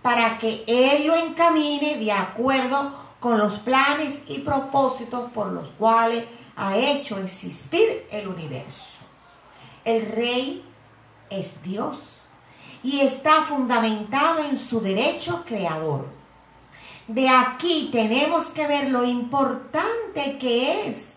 para 0.00 0.38
que 0.38 0.64
Él 0.66 1.08
lo 1.08 1.14
encamine 1.14 1.98
de 1.98 2.12
acuerdo 2.12 2.92
con 3.20 3.38
los 3.38 3.58
planes 3.58 4.22
y 4.28 4.38
propósitos 4.38 5.30
por 5.32 5.48
los 5.48 5.68
cuales 5.72 6.24
ha 6.56 6.78
hecho 6.78 7.18
existir 7.18 8.06
el 8.10 8.28
universo. 8.28 8.96
El 9.84 10.06
rey 10.06 10.64
es 11.30 11.62
Dios 11.62 11.98
y 12.82 13.00
está 13.00 13.42
fundamentado 13.42 14.44
en 14.44 14.58
su 14.58 14.80
derecho 14.80 15.44
creador. 15.46 16.06
De 17.08 17.28
aquí 17.28 17.88
tenemos 17.92 18.46
que 18.46 18.66
ver 18.66 18.90
lo 18.90 19.04
importante 19.04 20.38
que 20.38 20.88
es 20.88 21.14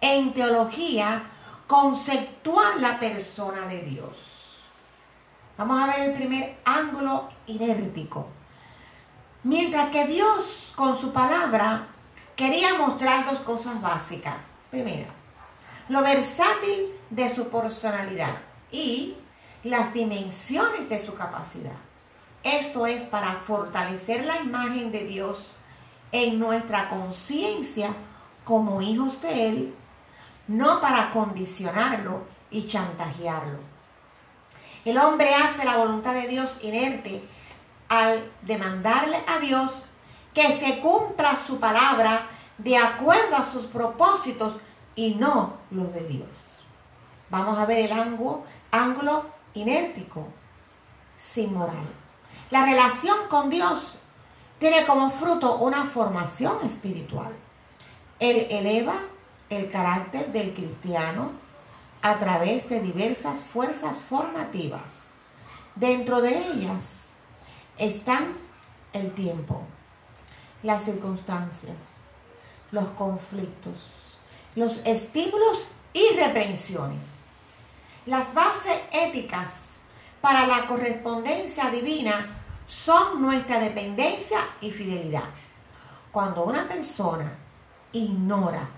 en 0.00 0.32
teología 0.32 1.22
conceptual 1.66 2.80
la 2.80 2.98
persona 2.98 3.66
de 3.66 3.82
Dios. 3.82 4.60
Vamos 5.56 5.82
a 5.82 5.86
ver 5.86 6.08
el 6.08 6.14
primer 6.14 6.58
ángulo 6.64 7.28
inértico. 7.46 8.28
Mientras 9.42 9.90
que 9.90 10.06
Dios 10.06 10.72
con 10.74 10.98
su 10.98 11.12
palabra 11.12 11.88
quería 12.36 12.78
mostrar 12.78 13.26
dos 13.26 13.40
cosas 13.40 13.80
básicas. 13.80 14.36
Primero, 14.70 15.10
lo 15.88 16.02
versátil 16.02 16.86
de 17.10 17.28
su 17.28 17.48
personalidad 17.48 18.34
y 18.70 19.14
las 19.62 19.92
dimensiones 19.92 20.88
de 20.88 20.98
su 20.98 21.14
capacidad. 21.14 21.76
Esto 22.42 22.86
es 22.86 23.02
para 23.02 23.34
fortalecer 23.34 24.24
la 24.24 24.38
imagen 24.38 24.90
de 24.92 25.04
Dios 25.04 25.52
en 26.12 26.38
nuestra 26.38 26.88
conciencia 26.88 27.94
como 28.44 28.80
hijos 28.80 29.20
de 29.20 29.48
Él, 29.48 29.74
no 30.48 30.80
para 30.80 31.10
condicionarlo 31.10 32.24
y 32.50 32.66
chantajearlo. 32.66 33.58
El 34.84 34.96
hombre 34.98 35.34
hace 35.34 35.64
la 35.64 35.76
voluntad 35.76 36.14
de 36.14 36.26
Dios 36.26 36.58
inerte 36.62 37.22
al 37.88 38.30
demandarle 38.42 39.18
a 39.26 39.38
Dios 39.38 39.82
que 40.32 40.50
se 40.52 40.80
cumpla 40.80 41.36
su 41.36 41.60
palabra 41.60 42.22
de 42.56 42.78
acuerdo 42.78 43.36
a 43.36 43.44
sus 43.44 43.66
propósitos 43.66 44.54
y 44.94 45.14
no 45.14 45.58
los 45.70 45.92
de 45.92 46.06
Dios. 46.06 46.62
Vamos 47.28 47.58
a 47.58 47.66
ver 47.66 47.80
el 47.80 47.92
ángulo, 47.92 48.44
ángulo 48.70 49.26
inértico, 49.54 50.26
sin 51.16 51.52
moral. 51.52 51.88
La 52.50 52.64
relación 52.64 53.16
con 53.28 53.50
Dios 53.50 53.96
tiene 54.58 54.84
como 54.84 55.10
fruto 55.10 55.56
una 55.56 55.86
formación 55.86 56.58
espiritual. 56.64 57.32
Él 58.18 58.46
eleva 58.50 58.94
el 59.48 59.70
carácter 59.70 60.32
del 60.32 60.54
cristiano 60.54 61.32
a 62.02 62.18
través 62.18 62.68
de 62.68 62.80
diversas 62.80 63.40
fuerzas 63.40 64.00
formativas. 64.00 65.14
Dentro 65.74 66.20
de 66.20 66.36
ellas 66.48 67.14
están 67.78 68.36
el 68.92 69.12
tiempo, 69.12 69.62
las 70.62 70.84
circunstancias, 70.84 71.76
los 72.70 72.88
conflictos, 72.90 73.74
los 74.54 74.80
estímulos 74.84 75.68
y 75.92 76.16
reprensiones. 76.16 77.19
Las 78.06 78.32
bases 78.32 78.78
éticas 78.92 79.50
para 80.20 80.46
la 80.46 80.66
correspondencia 80.66 81.70
divina 81.70 82.38
son 82.66 83.20
nuestra 83.20 83.60
dependencia 83.60 84.38
y 84.60 84.70
fidelidad. 84.70 85.28
Cuando 86.10 86.44
una 86.44 86.66
persona 86.66 87.32
ignora 87.92 88.68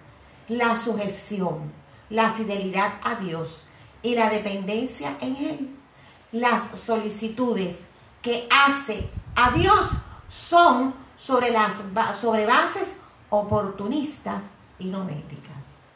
la 0.49 0.75
sujeción, 0.75 1.73
la 2.11 2.33
fidelidad 2.33 2.95
a 3.05 3.15
Dios 3.15 3.63
y 4.03 4.15
la 4.17 4.29
dependencia 4.29 5.17
en 5.21 5.37
Él, 5.37 5.77
las 6.33 6.79
solicitudes 6.79 7.81
que 8.23 8.49
hace 8.51 9.09
a 9.37 9.53
Dios 9.53 9.91
son 10.29 10.95
sobre, 11.17 11.51
las, 11.51 11.75
sobre 12.21 12.45
bases 12.45 12.95
oportunistas 13.31 14.45
y 14.79 14.87
no 14.87 15.09
éticas. 15.09 15.93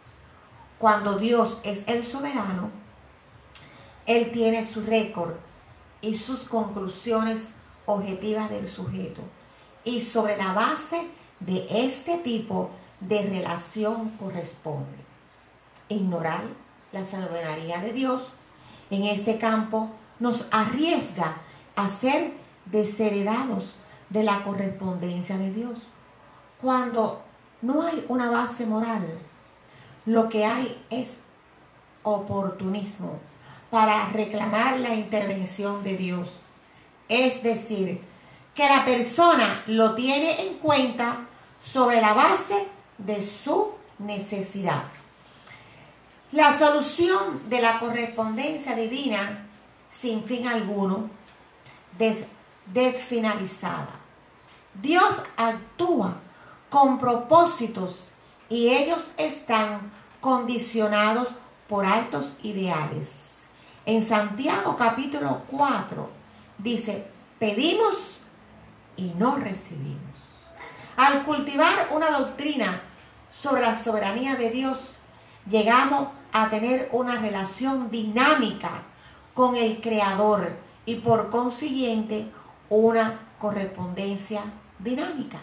Cuando 0.78 1.18
Dios 1.18 1.58
es 1.64 1.82
el 1.86 2.04
soberano, 2.04 2.70
Él 4.06 4.30
tiene 4.30 4.64
su 4.64 4.82
récord 4.82 5.34
y 6.00 6.14
sus 6.14 6.40
conclusiones 6.40 7.48
objetivas 7.86 8.50
del 8.50 8.68
sujeto. 8.68 9.22
Y 9.84 10.00
sobre 10.00 10.36
la 10.36 10.52
base 10.52 11.08
de 11.40 11.66
este 11.70 12.18
tipo 12.18 12.70
de 13.00 13.22
relación 13.22 14.10
corresponde 14.18 14.96
ignorar 15.88 16.42
la 16.92 17.04
soberanía 17.04 17.80
de 17.80 17.92
Dios 17.92 18.22
en 18.90 19.04
este 19.04 19.38
campo 19.38 19.90
nos 20.18 20.46
arriesga 20.50 21.36
a 21.74 21.88
ser 21.88 22.32
desheredados 22.66 23.74
de 24.10 24.22
la 24.22 24.42
correspondencia 24.42 25.36
de 25.36 25.52
Dios. 25.52 25.78
Cuando 26.60 27.22
no 27.62 27.82
hay 27.82 28.04
una 28.08 28.30
base 28.30 28.64
moral, 28.66 29.06
lo 30.04 30.28
que 30.28 30.44
hay 30.44 30.84
es 30.90 31.14
oportunismo 32.02 33.18
para 33.70 34.08
reclamar 34.10 34.78
la 34.80 34.94
intervención 34.94 35.82
de 35.82 35.96
Dios. 35.96 36.28
Es 37.08 37.42
decir, 37.42 38.00
que 38.54 38.68
la 38.68 38.84
persona 38.84 39.62
lo 39.66 39.94
tiene 39.94 40.46
en 40.46 40.54
cuenta 40.58 41.26
sobre 41.60 42.00
la 42.00 42.14
base 42.14 42.66
de 42.98 43.22
su 43.22 43.72
necesidad. 43.98 44.84
La 46.32 46.56
solución 46.56 47.48
de 47.48 47.60
la 47.60 47.78
correspondencia 47.78 48.74
divina 48.74 49.46
sin 49.90 50.24
fin 50.24 50.46
alguno, 50.46 51.08
desfinalizada. 52.66 54.00
Dios 54.74 55.22
actúa 55.36 56.16
con 56.68 56.98
propósitos 56.98 58.06
y 58.48 58.68
ellos 58.68 59.10
están 59.16 59.92
condicionados 60.20 61.28
por 61.68 61.86
altos 61.86 62.32
ideales. 62.42 63.25
En 63.86 64.02
Santiago 64.02 64.76
capítulo 64.76 65.42
4 65.48 66.10
dice, 66.58 67.06
pedimos 67.38 68.16
y 68.96 69.12
no 69.16 69.36
recibimos. 69.36 70.00
Al 70.96 71.22
cultivar 71.22 71.90
una 71.92 72.10
doctrina 72.10 72.80
sobre 73.30 73.60
la 73.60 73.80
soberanía 73.80 74.34
de 74.34 74.50
Dios, 74.50 74.90
llegamos 75.48 76.08
a 76.32 76.50
tener 76.50 76.88
una 76.90 77.20
relación 77.20 77.88
dinámica 77.92 78.82
con 79.34 79.54
el 79.54 79.80
Creador 79.80 80.56
y 80.84 80.96
por 80.96 81.30
consiguiente 81.30 82.28
una 82.68 83.20
correspondencia 83.38 84.42
dinámica. 84.80 85.38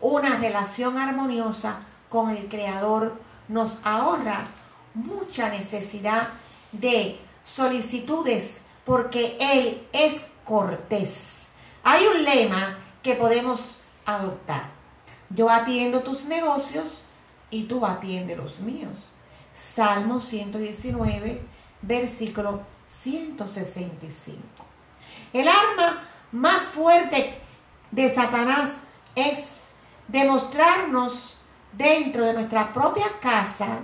Una 0.00 0.38
relación 0.38 0.98
armoniosa 0.98 1.82
con 2.08 2.30
el 2.30 2.48
Creador 2.48 3.20
nos 3.46 3.78
ahorra 3.84 4.48
mucha 4.94 5.50
necesidad 5.50 6.30
de 6.72 7.29
solicitudes 7.44 8.58
porque 8.84 9.36
Él 9.40 9.86
es 9.92 10.24
cortés. 10.44 11.30
Hay 11.82 12.04
un 12.06 12.24
lema 12.24 12.78
que 13.02 13.14
podemos 13.14 13.78
adoptar. 14.04 14.64
Yo 15.30 15.48
atiendo 15.48 16.00
tus 16.00 16.24
negocios 16.24 17.02
y 17.50 17.64
tú 17.64 17.86
atiende 17.86 18.36
los 18.36 18.58
míos. 18.58 18.98
Salmo 19.54 20.20
119, 20.20 21.40
versículo 21.82 22.62
165. 22.88 24.40
El 25.32 25.46
arma 25.46 26.08
más 26.32 26.62
fuerte 26.62 27.38
de 27.90 28.12
Satanás 28.12 28.72
es 29.14 29.60
demostrarnos 30.08 31.36
dentro 31.72 32.24
de 32.24 32.32
nuestra 32.34 32.72
propia 32.72 33.06
casa 33.20 33.80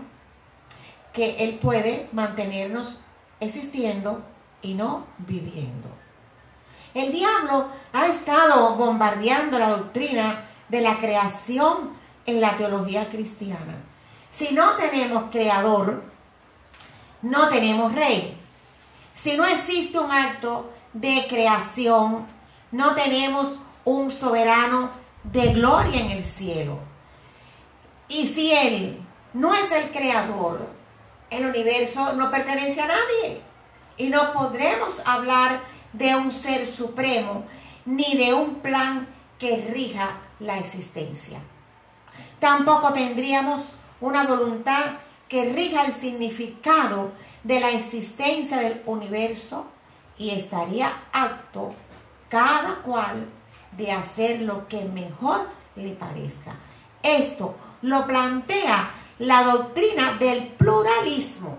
que 1.13 1.37
Él 1.45 1.59
puede 1.61 2.09
mantenernos 2.13 3.01
existiendo 3.41 4.23
y 4.63 4.75
no 4.75 5.07
viviendo. 5.19 5.89
El 6.95 7.13
diablo 7.13 7.69
ha 7.93 8.07
estado 8.07 8.75
bombardeando 8.77 9.59
la 9.59 9.71
doctrina 9.71 10.47
de 10.69 10.81
la 10.81 10.99
creación 10.99 11.91
en 12.25 12.41
la 12.41 12.57
teología 12.57 13.09
cristiana. 13.09 13.77
Si 14.31 14.53
no 14.53 14.73
tenemos 14.77 15.25
creador, 15.31 16.05
no 17.23 17.49
tenemos 17.49 17.95
rey. 17.95 18.39
Si 19.15 19.37
no 19.37 19.45
existe 19.47 19.99
un 19.99 20.11
acto 20.11 20.73
de 20.93 21.27
creación, 21.29 22.27
no 22.71 22.95
tenemos 22.95 23.49
un 23.85 24.11
soberano 24.11 24.91
de 25.23 25.53
gloria 25.53 26.01
en 26.01 26.11
el 26.11 26.25
cielo. 26.25 26.79
Y 28.09 28.27
si 28.27 28.53
Él 28.53 29.01
no 29.33 29.55
es 29.55 29.71
el 29.73 29.91
creador, 29.91 30.76
el 31.31 31.47
universo 31.47 32.13
no 32.15 32.31
pertenece 32.31 32.81
a 32.81 32.87
nadie. 32.87 33.41
Y 33.97 34.09
no 34.09 34.33
podremos 34.33 35.01
hablar 35.05 35.61
de 35.93 36.15
un 36.15 36.31
ser 36.31 36.71
supremo 36.71 37.45
ni 37.85 38.17
de 38.17 38.35
un 38.35 38.57
plan 38.57 39.09
que 39.39 39.69
rija 39.73 40.19
la 40.39 40.59
existencia. 40.59 41.41
Tampoco 42.39 42.93
tendríamos 42.93 43.65
una 44.01 44.25
voluntad 44.25 44.99
que 45.29 45.53
rija 45.53 45.85
el 45.85 45.93
significado 45.93 47.13
de 47.43 47.61
la 47.61 47.71
existencia 47.71 48.59
del 48.59 48.83
universo 48.87 49.67
y 50.19 50.31
estaría 50.31 51.05
apto 51.13 51.75
cada 52.29 52.77
cual 52.83 53.29
de 53.77 53.93
hacer 53.93 54.43
lo 54.43 54.69
que 54.69 54.85
mejor 54.85 55.49
le 55.75 55.93
parezca. 55.95 56.55
Esto 57.03 57.55
lo 57.83 58.07
plantea 58.07 58.91
la 59.19 59.45
doctrina 59.45 60.13
del 60.19 60.49
pluralismo. 60.49 61.59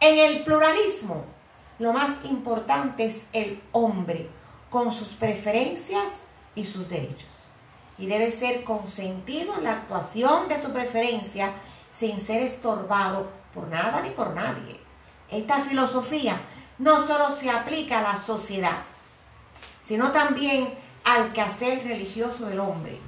En 0.00 0.18
el 0.18 0.44
pluralismo, 0.44 1.24
lo 1.78 1.92
más 1.92 2.24
importante 2.24 3.06
es 3.06 3.16
el 3.32 3.62
hombre 3.72 4.28
con 4.70 4.92
sus 4.92 5.08
preferencias 5.08 6.18
y 6.54 6.64
sus 6.64 6.88
derechos 6.88 7.46
y 7.98 8.06
debe 8.06 8.30
ser 8.30 8.64
consentido 8.64 9.54
en 9.56 9.64
la 9.64 9.72
actuación 9.72 10.48
de 10.48 10.60
su 10.60 10.72
preferencia 10.72 11.52
sin 11.92 12.20
ser 12.20 12.42
estorbado 12.42 13.28
por 13.54 13.68
nada 13.68 14.02
ni 14.02 14.10
por 14.10 14.34
nadie. 14.34 14.78
Esta 15.30 15.60
filosofía 15.62 16.40
no 16.78 17.06
solo 17.06 17.34
se 17.36 17.50
aplica 17.50 18.00
a 18.00 18.12
la 18.12 18.16
sociedad, 18.16 18.82
sino 19.82 20.12
también 20.12 20.74
al 21.04 21.32
quehacer 21.32 21.84
religioso 21.84 22.46
del 22.46 22.60
hombre. 22.60 23.00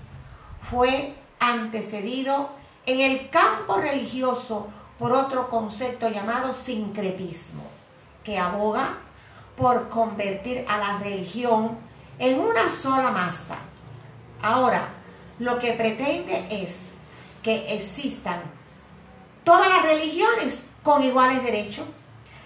Fue 0.63 1.15
antecedido 1.39 2.51
en 2.87 3.01
el 3.01 3.31
campo 3.31 3.77
religioso 3.77 4.69
por 4.99 5.13
otro 5.13 5.49
concepto 5.49 6.09
llamado 6.09 6.55
sincretismo, 6.55 7.65
que 8.25 8.39
aboga 8.39 8.99
por 9.57 9.89
convertir 9.89 10.65
a 10.69 10.79
la 10.79 10.99
religión 10.99 11.79
en 12.19 12.41
una 12.41 12.69
sola 12.69 13.11
masa 13.11 13.59
Ahora, 14.43 14.89
lo 15.39 15.59
que 15.59 15.73
pretende 15.73 16.47
es 16.51 16.77
que 17.43 17.75
existan 17.75 18.41
todas 19.45 19.69
las 19.69 19.83
religiones 19.83 20.67
con 20.83 21.03
iguales 21.03 21.43
derechos, 21.43 21.87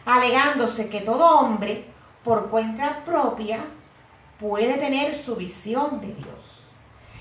alegándose 0.06 0.88
que 0.88 1.00
todo 1.00 1.40
hombre, 1.40 1.84
por 2.24 2.48
cuenta 2.48 3.04
propia, 3.04 3.64
puede 4.40 4.78
tener 4.78 5.22
su 5.22 5.36
visión 5.36 6.00
de 6.00 6.14
Dios. 6.14 6.62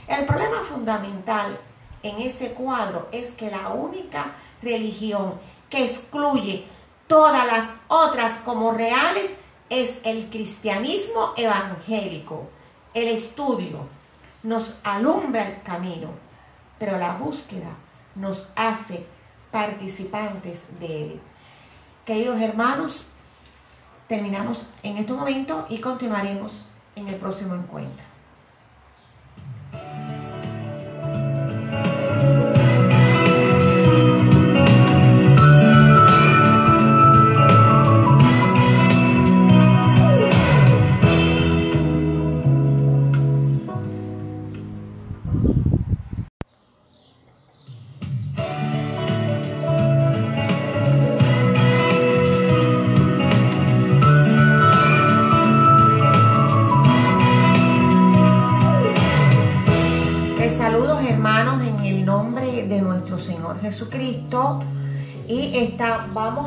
El 0.08 0.26
problema 0.26 0.62
fundamental 0.62 1.60
en 2.04 2.20
ese 2.22 2.54
cuadro 2.54 3.08
es 3.12 3.32
que 3.32 3.52
la 3.52 3.70
única 3.70 4.34
religión 4.62 5.40
que 5.70 5.86
excluye 5.86 6.66
todas 7.08 7.46
las 7.46 7.72
otras 7.88 8.38
como 8.40 8.72
reales 8.72 9.32
es 9.70 9.96
el 10.04 10.30
cristianismo 10.30 11.34
evangélico, 11.38 12.50
el 12.94 13.08
estudio, 13.08 13.88
nos 14.44 14.76
alumbra 14.84 15.48
el 15.48 15.62
camino, 15.62 16.10
pero 16.80 16.98
la 16.98 17.14
búsqueda 17.14 17.70
nos 18.16 18.46
hace 18.56 19.06
participantes 19.52 20.64
de 20.80 21.04
él. 21.04 21.22
Queridos 22.06 22.42
hermanos, 22.42 23.08
terminamos 24.08 24.66
en 24.84 24.98
este 24.98 25.14
momento 25.14 25.66
y 25.70 25.80
continuaremos 25.80 26.66
en 26.96 27.08
el 27.08 27.16
próximo 27.16 27.56
encuentro. 27.56 28.11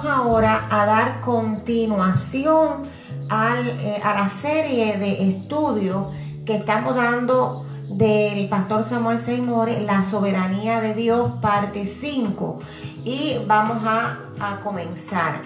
Ahora 0.09 0.67
a 0.71 0.87
dar 0.87 1.21
continuación 1.21 2.85
eh, 2.85 4.01
a 4.03 4.15
la 4.15 4.29
serie 4.29 4.99
de 4.99 5.31
estudios 5.31 6.09
que 6.45 6.57
estamos 6.57 6.95
dando 6.95 7.65
del 7.89 8.49
pastor 8.49 8.85
Samuel 8.85 9.21
Seymour, 9.21 9.71
La 9.83 10.03
soberanía 10.03 10.81
de 10.81 10.95
Dios, 10.95 11.39
parte 11.41 11.87
5. 11.87 12.61
Y 13.05 13.39
vamos 13.47 13.79
a 13.87 14.61
comenzar. 14.63 15.41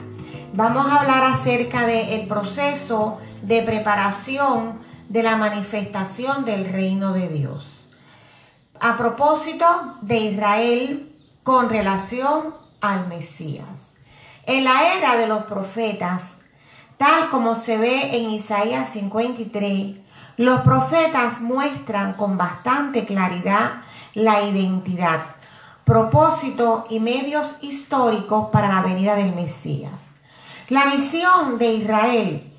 Vamos 0.55 0.87
a 0.87 1.01
hablar 1.01 1.25
acerca 1.25 1.87
del 1.87 2.27
proceso 2.27 3.19
de 3.43 3.63
preparación 3.63 4.79
de 5.09 5.23
la 5.23 5.37
manifestación 5.37 6.45
del 6.45 6.71
reino 6.71 7.13
de 7.13 7.29
Dios. 7.29 7.85
A 8.81 8.97
propósito 8.97 9.67
de 10.03 10.17
Israel, 10.19 11.17
con 11.43 11.69
relación 11.69 12.55
al 12.81 13.09
Mesías. 13.09 13.88
En 14.49 14.65
la 14.65 14.95
era 14.97 15.15
de 15.17 15.27
los 15.27 15.43
profetas, 15.43 16.37
tal 16.97 17.29
como 17.29 17.55
se 17.55 17.77
ve 17.77 18.17
en 18.17 18.31
Isaías 18.31 18.89
53, 18.89 19.97
los 20.39 20.63
profetas 20.63 21.43
muestran 21.43 22.15
con 22.15 22.39
bastante 22.39 23.05
claridad 23.05 23.83
la 24.15 24.41
identidad, 24.45 25.21
propósito 25.85 26.87
y 26.89 26.99
medios 26.99 27.57
históricos 27.61 28.49
para 28.51 28.69
la 28.69 28.81
venida 28.81 29.17
del 29.17 29.35
Mesías. 29.35 30.13
La 30.71 30.87
misión 30.87 31.59
de 31.59 31.75
Israel 31.75 32.51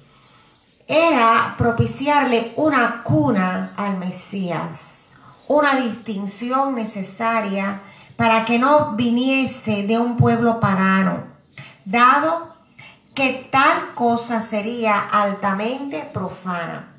era 0.88 1.56
propiciarle 1.58 2.54
una 2.56 3.02
cuna 3.02 3.74
al 3.76 3.98
Mesías, 3.98 5.14
una 5.48 5.74
distinción 5.78 6.76
necesaria 6.76 7.82
para 8.16 8.46
que 8.46 8.60
no 8.60 8.92
viniese 8.92 9.88
de 9.88 9.98
un 9.98 10.18
pueblo 10.18 10.60
pagano, 10.60 11.39
dado 11.90 12.54
que 13.16 13.50
tal 13.52 13.96
cosa 13.96 14.44
sería 14.44 15.00
altamente 15.00 16.08
profana. 16.14 16.94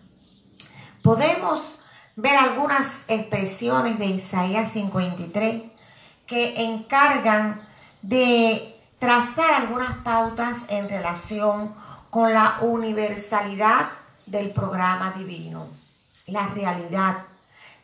Podemos 1.03 1.83
ver 2.17 2.37
algunas 2.37 3.05
expresiones 3.09 3.99
de 3.99 4.07
Isaías 4.07 4.71
53 4.73 5.63
que 6.27 6.65
encargan 6.65 7.67
de 8.03 8.77
trazar 8.99 9.55
algunas 9.55 9.99
pautas 9.99 10.65
en 10.69 10.89
relación 10.89 11.73
con 12.11 12.35
la 12.35 12.59
universalidad 12.61 13.91
del 14.27 14.53
programa 14.53 15.13
divino, 15.13 15.69
la 16.27 16.49
realidad 16.49 17.19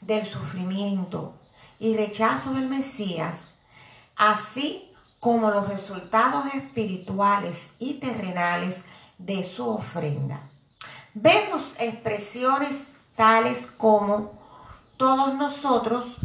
del 0.01 0.27
sufrimiento 0.27 1.35
y 1.79 1.97
rechazo 1.97 2.53
del 2.53 2.69
Mesías, 2.69 3.43
así 4.17 4.86
como 5.27 5.51
los 5.51 5.67
resultados 5.67 6.55
espirituales 6.55 7.73
y 7.81 7.95
terrenales 7.95 8.83
de 9.19 9.43
su 9.43 9.69
ofrenda. 9.69 10.39
Vemos 11.15 11.75
expresiones 11.81 12.91
tales 13.17 13.67
como 13.67 14.39
todos 14.97 15.35
nosotros 15.35 16.19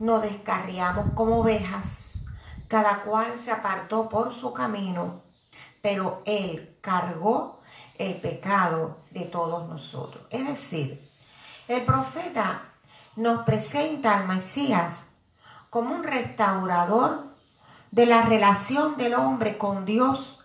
nos 0.00 0.22
descarriamos 0.22 1.12
como 1.14 1.38
ovejas, 1.38 2.14
cada 2.66 3.02
cual 3.02 3.38
se 3.38 3.52
apartó 3.52 4.08
por 4.08 4.34
su 4.34 4.52
camino, 4.52 5.22
pero 5.80 6.22
Él 6.24 6.78
cargó 6.80 7.60
el 7.96 8.20
pecado 8.20 8.96
de 9.12 9.20
todos 9.20 9.68
nosotros. 9.68 10.24
Es 10.30 10.44
decir, 10.44 11.08
el 11.68 11.84
profeta 11.84 12.72
nos 13.14 13.44
presenta 13.44 14.18
al 14.18 14.26
Mesías 14.26 15.04
como 15.70 15.94
un 15.94 16.02
restaurador 16.02 17.27
de 17.90 18.06
la 18.06 18.22
relación 18.22 18.96
del 18.96 19.14
hombre 19.14 19.58
con 19.58 19.84
Dios 19.84 20.38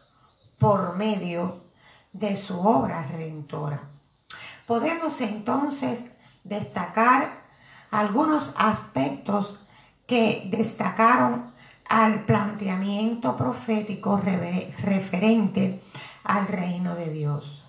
por 0.59 0.95
medio 0.95 1.61
de 2.13 2.35
su 2.35 2.59
obra 2.59 3.05
redentora. 3.07 3.81
Podemos 4.65 5.19
entonces 5.21 6.01
destacar 6.43 7.43
algunos 7.91 8.53
aspectos 8.57 9.59
que 10.07 10.47
destacaron 10.49 11.51
al 11.89 12.25
planteamiento 12.25 13.35
profético 13.35 14.17
referente 14.17 15.81
al 16.23 16.47
reino 16.47 16.95
de 16.95 17.11
Dios. 17.11 17.63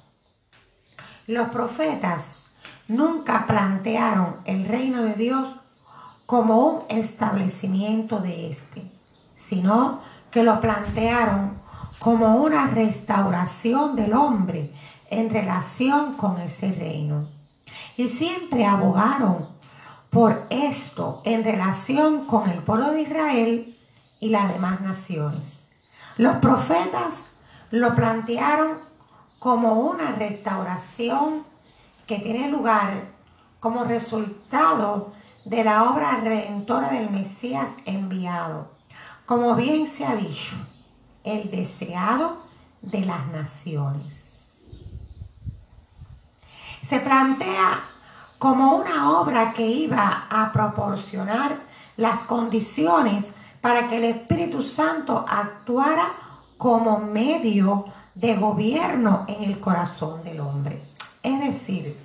Los 1.26 1.48
profetas 1.48 2.44
nunca 2.88 3.46
plantearon 3.46 4.37
el 4.44 4.66
reino 4.66 5.02
de 5.02 5.14
Dios 5.14 5.56
como 6.26 6.66
un 6.66 6.84
establecimiento 6.88 8.18
de 8.20 8.50
éste, 8.50 8.90
sino 9.48 10.00
que 10.30 10.42
lo 10.42 10.61
plantearon 10.61 11.62
como 11.98 12.37
una 12.37 12.66
restauración 12.66 13.96
del 13.96 14.14
hombre 14.14 14.72
en 15.11 15.30
relación 15.30 16.14
con 16.14 16.40
ese 16.40 16.72
reino. 16.72 17.28
Y 17.96 18.09
siempre 18.09 18.66
abogaron 18.66 19.48
por 20.11 20.46
esto 20.50 21.22
en 21.24 21.44
relación 21.44 22.24
con 22.26 22.48
el 22.48 22.59
pueblo 22.59 22.92
de 22.92 23.02
Israel 23.02 23.78
y 24.20 24.28
las 24.28 24.52
demás 24.52 24.80
naciones. 24.80 25.66
Los 26.16 26.37
profetas 26.37 27.26
lo 27.70 27.94
plantearon 27.94 28.78
como 29.38 29.74
una 29.74 30.12
restauración 30.12 31.44
que 32.07 32.18
tiene 32.18 32.48
lugar 32.48 33.12
como 33.61 33.85
resultado 33.85 35.12
de 35.44 35.64
la 35.64 35.90
obra 35.90 36.20
redentora 36.22 36.90
del 36.90 37.11
Mesías 37.11 37.68
enviado. 37.85 38.73
Como 39.26 39.54
bien 39.54 39.87
se 39.87 40.04
ha 40.04 40.14
dicho, 40.14 40.54
el 41.22 41.50
deseado 41.50 42.42
de 42.82 43.06
las 43.06 43.26
naciones. 43.28 44.68
Se 46.82 47.00
plantea 47.00 47.84
como 48.38 48.76
una 48.76 49.12
obra 49.18 49.54
que 49.54 49.66
iba 49.66 50.26
a 50.28 50.52
proporcionar 50.52 51.56
las 51.96 52.20
condiciones 52.24 53.28
para 53.62 53.88
que 53.88 53.96
el 53.96 54.04
Espíritu 54.04 54.62
Santo 54.62 55.24
actuara 55.26 56.12
como 56.58 56.98
medio 56.98 57.87
de 58.14 58.37
gobierno 58.37 59.24
en 59.26 59.44
el 59.44 59.58
corazón 59.58 60.22
del 60.22 60.40
hombre. 60.40 60.82
Es 61.22 61.40
decir, 61.40 61.98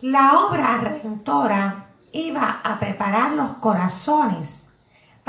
la 0.00 0.38
obra 0.38 0.78
redentora 0.78 1.86
iba 2.12 2.60
a 2.62 2.78
preparar 2.78 3.32
los 3.32 3.50
corazones 3.54 4.59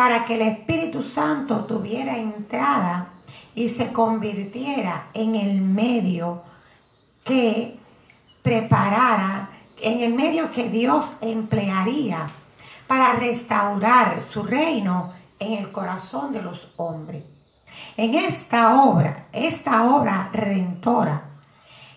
para 0.01 0.25
que 0.25 0.33
el 0.33 0.41
Espíritu 0.41 1.03
Santo 1.03 1.65
tuviera 1.65 2.17
entrada 2.17 3.09
y 3.53 3.69
se 3.69 3.93
convirtiera 3.93 5.09
en 5.13 5.35
el 5.35 5.61
medio 5.61 6.41
que 7.23 7.77
preparara, 8.41 9.51
en 9.79 10.01
el 10.01 10.15
medio 10.15 10.49
que 10.49 10.69
Dios 10.69 11.13
emplearía 11.21 12.31
para 12.87 13.13
restaurar 13.13 14.23
su 14.27 14.41
reino 14.41 15.13
en 15.37 15.53
el 15.53 15.71
corazón 15.71 16.33
de 16.33 16.41
los 16.41 16.71
hombres. 16.77 17.23
En 17.95 18.15
esta 18.15 18.81
obra, 18.81 19.27
esta 19.31 19.83
obra 19.83 20.31
redentora 20.33 21.25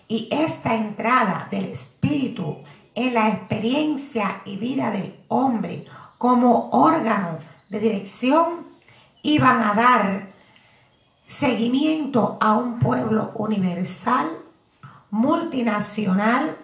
y 0.08 0.28
esta 0.30 0.74
entrada 0.74 1.48
del 1.50 1.64
Espíritu 1.64 2.58
en 2.94 3.14
la 3.14 3.30
experiencia 3.30 4.42
y 4.44 4.58
vida 4.58 4.90
del 4.90 5.24
hombre 5.28 5.86
como 6.18 6.68
órgano 6.68 7.53
de 7.68 7.80
dirección, 7.80 8.66
iban 9.22 9.62
a 9.62 9.74
dar 9.74 10.28
seguimiento 11.26 12.36
a 12.40 12.54
un 12.54 12.78
pueblo 12.78 13.32
universal, 13.34 14.26
multinacional, 15.10 16.56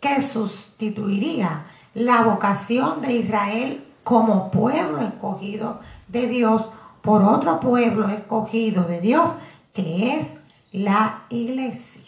que 0.00 0.20
sustituiría 0.20 1.64
la 1.94 2.22
vocación 2.22 3.00
de 3.00 3.12
Israel 3.14 3.84
como 4.02 4.50
pueblo 4.50 5.00
escogido 5.00 5.80
de 6.08 6.26
Dios 6.26 6.64
por 7.02 7.22
otro 7.22 7.60
pueblo 7.60 8.08
escogido 8.08 8.84
de 8.84 9.00
Dios, 9.00 9.32
que 9.74 10.16
es 10.16 10.38
la 10.72 11.22
iglesia. 11.28 12.02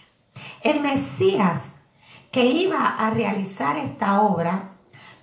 El 0.62 0.80
Mesías 0.80 1.74
que 2.32 2.46
iba 2.46 2.88
a 2.88 3.10
realizar 3.10 3.76
esta 3.76 4.20
obra 4.20 4.70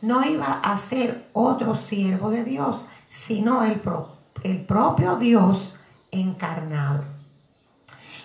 no 0.02 0.24
iba 0.26 0.62
a 0.64 0.78
ser 0.78 1.28
otro 1.34 1.76
siervo 1.76 2.30
de 2.30 2.44
Dios, 2.44 2.82
sino 3.12 3.64
el, 3.64 3.82
el 4.44 4.66
propio 4.66 5.18
Dios 5.18 5.76
encarnado. 6.12 7.04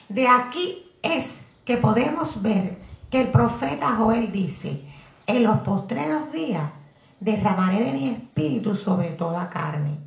De 0.09 0.29
aquí 0.29 0.91
es 1.03 1.41
que 1.65 1.77
podemos 1.77 2.41
ver 2.41 2.79
que 3.11 3.21
el 3.21 3.29
profeta 3.29 3.97
Joel 3.97 4.31
dice, 4.31 4.85
en 5.27 5.43
los 5.43 5.59
postreros 5.59 6.33
días 6.33 6.71
derramaré 7.19 7.85
de 7.85 7.93
mi 7.93 8.09
espíritu 8.09 8.77
sobre 8.77 9.11
toda 9.11 9.51
carne. 9.51 9.99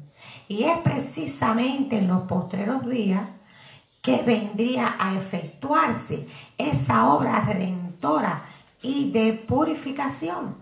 Y 0.47 0.63
es 0.63 0.77
precisamente 0.79 1.97
en 1.97 2.07
los 2.07 2.21
postreros 2.21 2.89
días 2.89 3.27
que 4.01 4.21
vendría 4.23 4.95
a 4.97 5.13
efectuarse 5.13 6.25
esa 6.57 7.13
obra 7.13 7.41
redentora 7.41 8.43
y 8.81 9.11
de 9.11 9.33
purificación. 9.33 10.55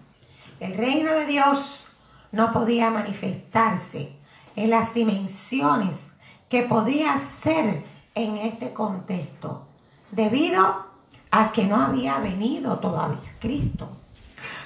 El 0.59 0.73
reino 0.73 1.11
de 1.11 1.27
Dios 1.27 1.86
no 2.31 2.51
podía 2.51 2.89
manifestarse 2.89 4.15
en 4.55 4.69
las 4.69 4.93
dimensiones 4.93 6.07
que 6.49 6.63
podía 6.63 7.17
ser 7.17 7.83
en 8.15 8.37
este 8.37 8.73
contexto, 8.73 9.67
debido 10.11 10.87
a 11.31 11.51
que 11.51 11.65
no 11.67 11.75
había 11.75 12.17
venido 12.19 12.79
todavía 12.79 13.35
Cristo. 13.39 13.89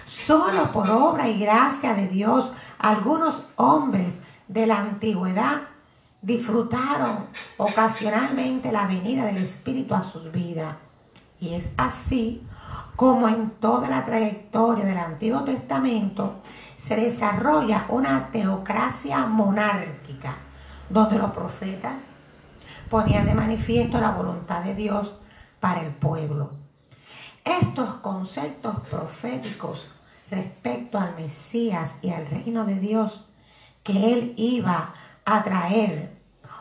Solo 0.08 0.72
por 0.72 0.90
obra 0.90 1.28
y 1.28 1.40
gracia 1.40 1.94
de 1.94 2.08
Dios, 2.08 2.52
algunos 2.78 3.44
hombres 3.56 4.16
de 4.48 4.68
la 4.68 4.80
antigüedad 4.80 5.62
disfrutaron 6.22 7.26
ocasionalmente 7.58 8.72
la 8.72 8.86
venida 8.88 9.26
del 9.26 9.38
Espíritu 9.38 9.96
a 9.96 10.04
sus 10.04 10.32
vidas. 10.32 10.76
Y 11.40 11.56
es 11.56 11.72
así 11.78 12.44
como 12.96 13.28
en 13.28 13.52
toda 13.52 13.90
la 13.90 14.06
trayectoria 14.06 14.86
del 14.86 14.98
Antiguo 14.98 15.44
Testamento 15.44 16.42
se 16.76 16.96
desarrolla 16.96 17.86
una 17.90 18.30
teocracia 18.32 19.26
monárquica, 19.26 20.36
donde 20.90 21.18
los 21.18 21.32
profetas 21.32 21.96
ponían 22.90 23.26
de 23.26 23.34
manifiesto 23.34 24.00
la 24.00 24.12
voluntad 24.12 24.64
de 24.64 24.76
Dios 24.76 25.18
para 25.60 25.82
el 25.82 25.92
pueblo. 25.94 26.52
Estos 27.44 27.96
conceptos 27.96 28.80
proféticos 28.90 29.90
respecto 30.30 31.00
al 31.00 31.16
Mesías 31.16 32.00
y 32.02 32.12
al 32.12 32.28
reino 32.28 32.66
de 32.66 32.80
Dios 32.80 33.28
que 33.84 34.14
él 34.14 34.34
iba 34.38 34.94
a 35.26 35.44
traer 35.44 36.18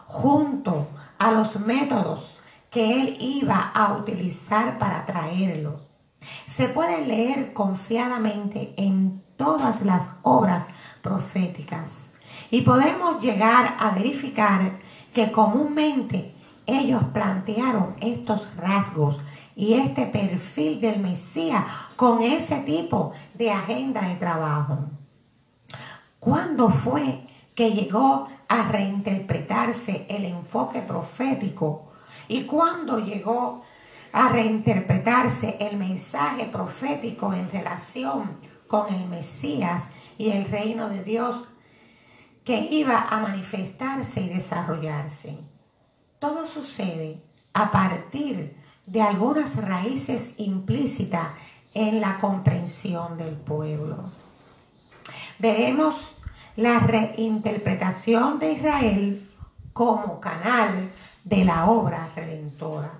junto 0.06 0.88
a 1.18 1.32
los 1.32 1.58
métodos 1.60 2.38
que 2.70 3.02
él 3.02 3.16
iba 3.20 3.58
a 3.74 3.94
utilizar 3.94 4.78
para 4.78 5.04
traerlo. 5.04 5.89
Se 6.46 6.68
puede 6.68 7.06
leer 7.06 7.52
confiadamente 7.52 8.74
en 8.76 9.22
todas 9.36 9.82
las 9.82 10.10
obras 10.22 10.66
proféticas. 11.02 12.14
Y 12.50 12.62
podemos 12.62 13.22
llegar 13.22 13.76
a 13.78 13.90
verificar 13.92 14.72
que 15.14 15.32
comúnmente 15.32 16.34
ellos 16.66 17.02
plantearon 17.12 17.96
estos 18.00 18.46
rasgos 18.56 19.20
y 19.56 19.74
este 19.74 20.06
perfil 20.06 20.80
del 20.80 21.00
Mesías 21.00 21.64
con 21.96 22.22
ese 22.22 22.58
tipo 22.60 23.12
de 23.34 23.50
agenda 23.50 24.02
de 24.02 24.14
trabajo. 24.16 24.78
¿Cuándo 26.18 26.70
fue 26.70 27.26
que 27.54 27.72
llegó 27.72 28.28
a 28.48 28.68
reinterpretarse 28.68 30.06
el 30.08 30.24
enfoque 30.26 30.80
profético? 30.80 31.92
¿Y 32.28 32.44
cuándo 32.44 32.98
llegó 33.00 33.62
a 34.12 34.28
reinterpretarse 34.28 35.56
el 35.60 35.76
mensaje 35.76 36.46
profético 36.46 37.32
en 37.32 37.50
relación 37.50 38.38
con 38.66 38.92
el 38.92 39.08
Mesías 39.08 39.84
y 40.18 40.30
el 40.30 40.44
reino 40.46 40.88
de 40.88 41.04
Dios 41.04 41.44
que 42.44 42.68
iba 42.70 43.08
a 43.08 43.20
manifestarse 43.20 44.20
y 44.22 44.28
desarrollarse? 44.28 45.38
Todo 46.18 46.46
sucede 46.46 47.22
a 47.52 47.70
partir 47.70 48.56
de 48.86 49.02
algunas 49.02 49.56
raíces 49.56 50.32
implícitas 50.36 51.28
en 51.74 52.00
la 52.00 52.18
comprensión 52.18 53.16
del 53.16 53.36
pueblo. 53.36 54.04
Veremos 55.38 55.96
la 56.56 56.80
reinterpretación 56.80 58.38
de 58.38 58.52
Israel 58.52 59.30
como 59.72 60.20
canal 60.20 60.90
de 61.24 61.44
la 61.44 61.70
obra 61.70 62.10
redentora. 62.14 62.99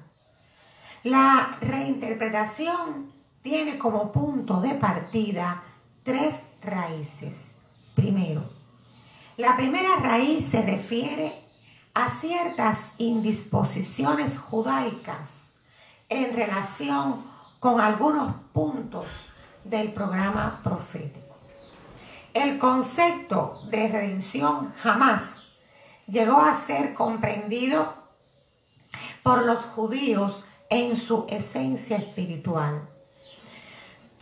La 1.02 1.56
reinterpretación 1.62 3.10
tiene 3.40 3.78
como 3.78 4.12
punto 4.12 4.60
de 4.60 4.74
partida 4.74 5.62
tres 6.02 6.40
raíces. 6.60 7.52
Primero, 7.94 8.42
la 9.38 9.56
primera 9.56 9.96
raíz 9.96 10.44
se 10.44 10.60
refiere 10.60 11.42
a 11.94 12.10
ciertas 12.10 12.92
indisposiciones 12.98 14.38
judaicas 14.38 15.56
en 16.10 16.34
relación 16.34 17.24
con 17.60 17.80
algunos 17.80 18.34
puntos 18.52 19.06
del 19.64 19.94
programa 19.94 20.60
profético. 20.62 21.34
El 22.34 22.58
concepto 22.58 23.62
de 23.70 23.88
redención 23.88 24.74
jamás 24.76 25.44
llegó 26.06 26.42
a 26.42 26.52
ser 26.52 26.92
comprendido 26.92 27.94
por 29.22 29.46
los 29.46 29.64
judíos 29.64 30.44
en 30.70 30.96
su 30.96 31.26
esencia 31.28 31.96
espiritual. 31.96 32.88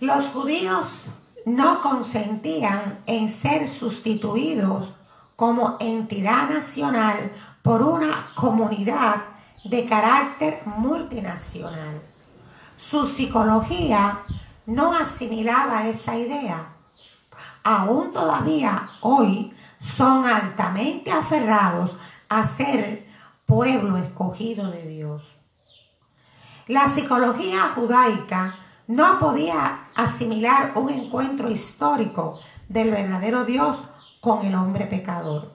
Los 0.00 0.26
judíos 0.28 1.04
no 1.44 1.80
consentían 1.80 3.00
en 3.06 3.28
ser 3.28 3.68
sustituidos 3.68 4.90
como 5.36 5.76
entidad 5.78 6.50
nacional 6.50 7.32
por 7.62 7.82
una 7.82 8.32
comunidad 8.34 9.22
de 9.64 9.84
carácter 9.86 10.62
multinacional. 10.66 12.02
Su 12.76 13.06
psicología 13.06 14.20
no 14.66 14.94
asimilaba 14.94 15.86
esa 15.86 16.16
idea. 16.16 16.74
Aún 17.62 18.12
todavía 18.12 18.90
hoy 19.00 19.52
son 19.80 20.24
altamente 20.24 21.10
aferrados 21.10 21.96
a 22.28 22.44
ser 22.44 23.06
pueblo 23.46 23.96
escogido 23.96 24.70
de 24.70 24.86
Dios. 24.86 25.37
La 26.68 26.86
psicología 26.86 27.70
judaica 27.74 28.56
no 28.88 29.18
podía 29.18 29.88
asimilar 29.94 30.72
un 30.74 30.90
encuentro 30.90 31.50
histórico 31.50 32.40
del 32.68 32.90
verdadero 32.90 33.46
Dios 33.46 33.84
con 34.20 34.44
el 34.44 34.54
hombre 34.54 34.84
pecador. 34.84 35.54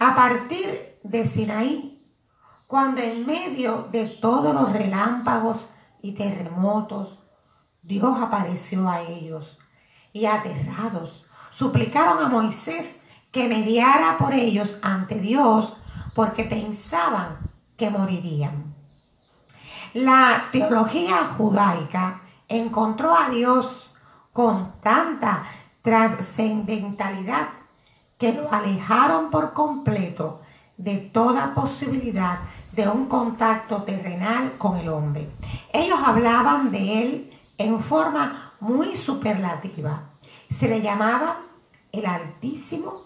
A 0.00 0.16
partir 0.16 0.98
de 1.04 1.24
Sinaí, 1.24 2.04
cuando 2.66 3.00
en 3.00 3.24
medio 3.24 3.88
de 3.92 4.06
todos 4.08 4.52
los 4.52 4.72
relámpagos 4.72 5.70
y 6.00 6.12
terremotos, 6.12 7.20
Dios 7.82 8.18
apareció 8.20 8.88
a 8.88 9.02
ellos 9.02 9.56
y 10.12 10.26
aterrados 10.26 11.26
suplicaron 11.52 12.18
a 12.24 12.28
Moisés 12.28 13.02
que 13.30 13.46
mediara 13.46 14.18
por 14.18 14.32
ellos 14.34 14.74
ante 14.82 15.20
Dios 15.20 15.76
porque 16.12 16.42
pensaban 16.42 17.38
que 17.76 17.88
morirían. 17.88 18.81
La 19.94 20.48
teología 20.50 21.18
judaica 21.36 22.22
encontró 22.48 23.14
a 23.14 23.28
Dios 23.28 23.92
con 24.32 24.72
tanta 24.82 25.44
trascendentalidad 25.82 27.48
que 28.16 28.32
lo 28.32 28.50
alejaron 28.50 29.30
por 29.30 29.52
completo 29.52 30.40
de 30.78 30.96
toda 30.96 31.52
posibilidad 31.52 32.38
de 32.72 32.88
un 32.88 33.04
contacto 33.06 33.82
terrenal 33.82 34.54
con 34.56 34.78
el 34.78 34.88
hombre. 34.88 35.28
Ellos 35.74 35.98
hablaban 36.02 36.72
de 36.72 37.02
él 37.02 37.38
en 37.58 37.78
forma 37.78 38.52
muy 38.60 38.96
superlativa. 38.96 40.04
Se 40.48 40.68
le 40.68 40.80
llamaba 40.80 41.42
el 41.92 42.06
Altísimo, 42.06 43.02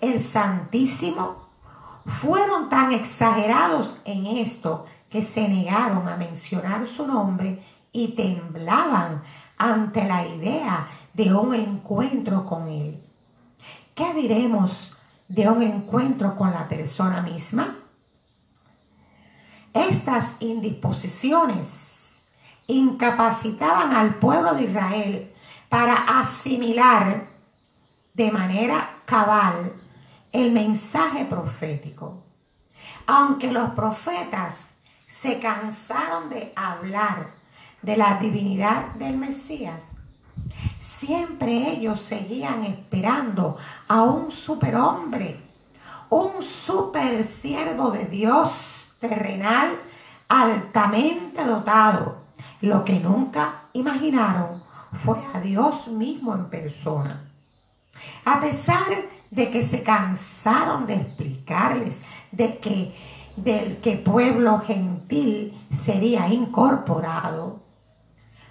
el 0.00 0.18
Santísimo, 0.18 1.46
fueron 2.04 2.68
tan 2.68 2.92
exagerados 2.92 3.98
en 4.04 4.26
esto 4.26 4.86
que 5.10 5.22
se 5.22 5.48
negaron 5.48 6.08
a 6.08 6.16
mencionar 6.16 6.86
su 6.86 7.06
nombre 7.06 7.62
y 7.92 8.08
temblaban 8.08 9.22
ante 9.58 10.04
la 10.04 10.26
idea 10.26 10.86
de 11.14 11.32
un 11.32 11.54
encuentro 11.54 12.44
con 12.44 12.68
Él. 12.68 13.02
¿Qué 13.94 14.12
diremos 14.12 14.94
de 15.28 15.48
un 15.48 15.62
encuentro 15.62 16.36
con 16.36 16.50
la 16.50 16.68
persona 16.68 17.22
misma? 17.22 17.78
Estas 19.72 20.32
indisposiciones 20.40 22.20
incapacitaban 22.66 23.94
al 23.94 24.16
pueblo 24.16 24.54
de 24.54 24.64
Israel 24.64 25.32
para 25.68 26.20
asimilar 26.20 27.24
de 28.14 28.30
manera 28.30 29.00
cabal 29.04 29.72
el 30.32 30.52
mensaje 30.52 31.24
profético. 31.24 32.22
Aunque 33.06 33.52
los 33.52 33.70
profetas 33.70 34.65
se 35.20 35.38
cansaron 35.38 36.28
de 36.28 36.52
hablar 36.56 37.28
de 37.80 37.96
la 37.96 38.18
divinidad 38.18 38.88
del 38.94 39.16
Mesías, 39.16 39.92
siempre 40.78 41.70
ellos 41.70 42.00
seguían 42.00 42.64
esperando 42.64 43.56
a 43.88 44.02
un 44.02 44.30
superhombre, 44.30 45.40
un 46.10 46.42
super 46.42 47.24
siervo 47.24 47.90
de 47.90 48.04
Dios 48.04 48.94
terrenal 49.00 49.70
altamente 50.28 51.44
dotado. 51.44 52.18
Lo 52.60 52.84
que 52.84 53.00
nunca 53.00 53.62
imaginaron 53.72 54.62
fue 54.92 55.18
a 55.34 55.40
Dios 55.40 55.88
mismo 55.88 56.34
en 56.34 56.50
persona. 56.50 57.30
A 58.24 58.40
pesar 58.40 58.86
de 59.30 59.50
que 59.50 59.62
se 59.62 59.82
cansaron 59.82 60.86
de 60.86 60.94
explicarles 60.94 62.02
de 62.32 62.58
que 62.58 62.94
del 63.36 63.78
que 63.78 63.96
pueblo 63.96 64.60
gentil 64.60 65.52
sería 65.70 66.28
incorporado, 66.28 67.60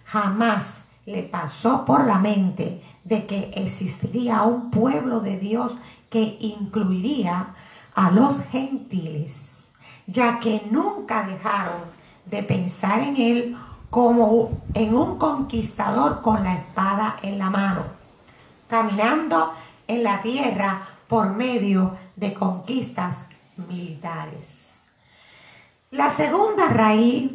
jamás 0.05 0.85
le 1.05 1.23
pasó 1.23 1.85
por 1.85 2.05
la 2.05 2.19
mente 2.19 2.81
de 3.03 3.25
que 3.25 3.51
existiría 3.55 4.43
un 4.43 4.71
pueblo 4.71 5.19
de 5.19 5.37
Dios 5.37 5.75
que 6.09 6.37
incluiría 6.39 7.53
a 7.93 8.11
los 8.11 8.41
gentiles, 8.45 9.73
ya 10.07 10.39
que 10.39 10.67
nunca 10.69 11.25
dejaron 11.25 11.81
de 12.25 12.43
pensar 12.43 13.01
en 13.01 13.17
él 13.17 13.57
como 13.89 14.61
en 14.73 14.95
un 14.95 15.17
conquistador 15.17 16.21
con 16.21 16.43
la 16.43 16.55
espada 16.55 17.15
en 17.21 17.37
la 17.37 17.49
mano, 17.49 17.83
caminando 18.67 19.53
en 19.87 20.03
la 20.03 20.21
tierra 20.21 20.87
por 21.07 21.33
medio 21.33 21.95
de 22.15 22.33
conquistas 22.33 23.17
militares. 23.57 24.54
La 25.95 26.11
segunda 26.11 26.67
raíz 26.67 27.31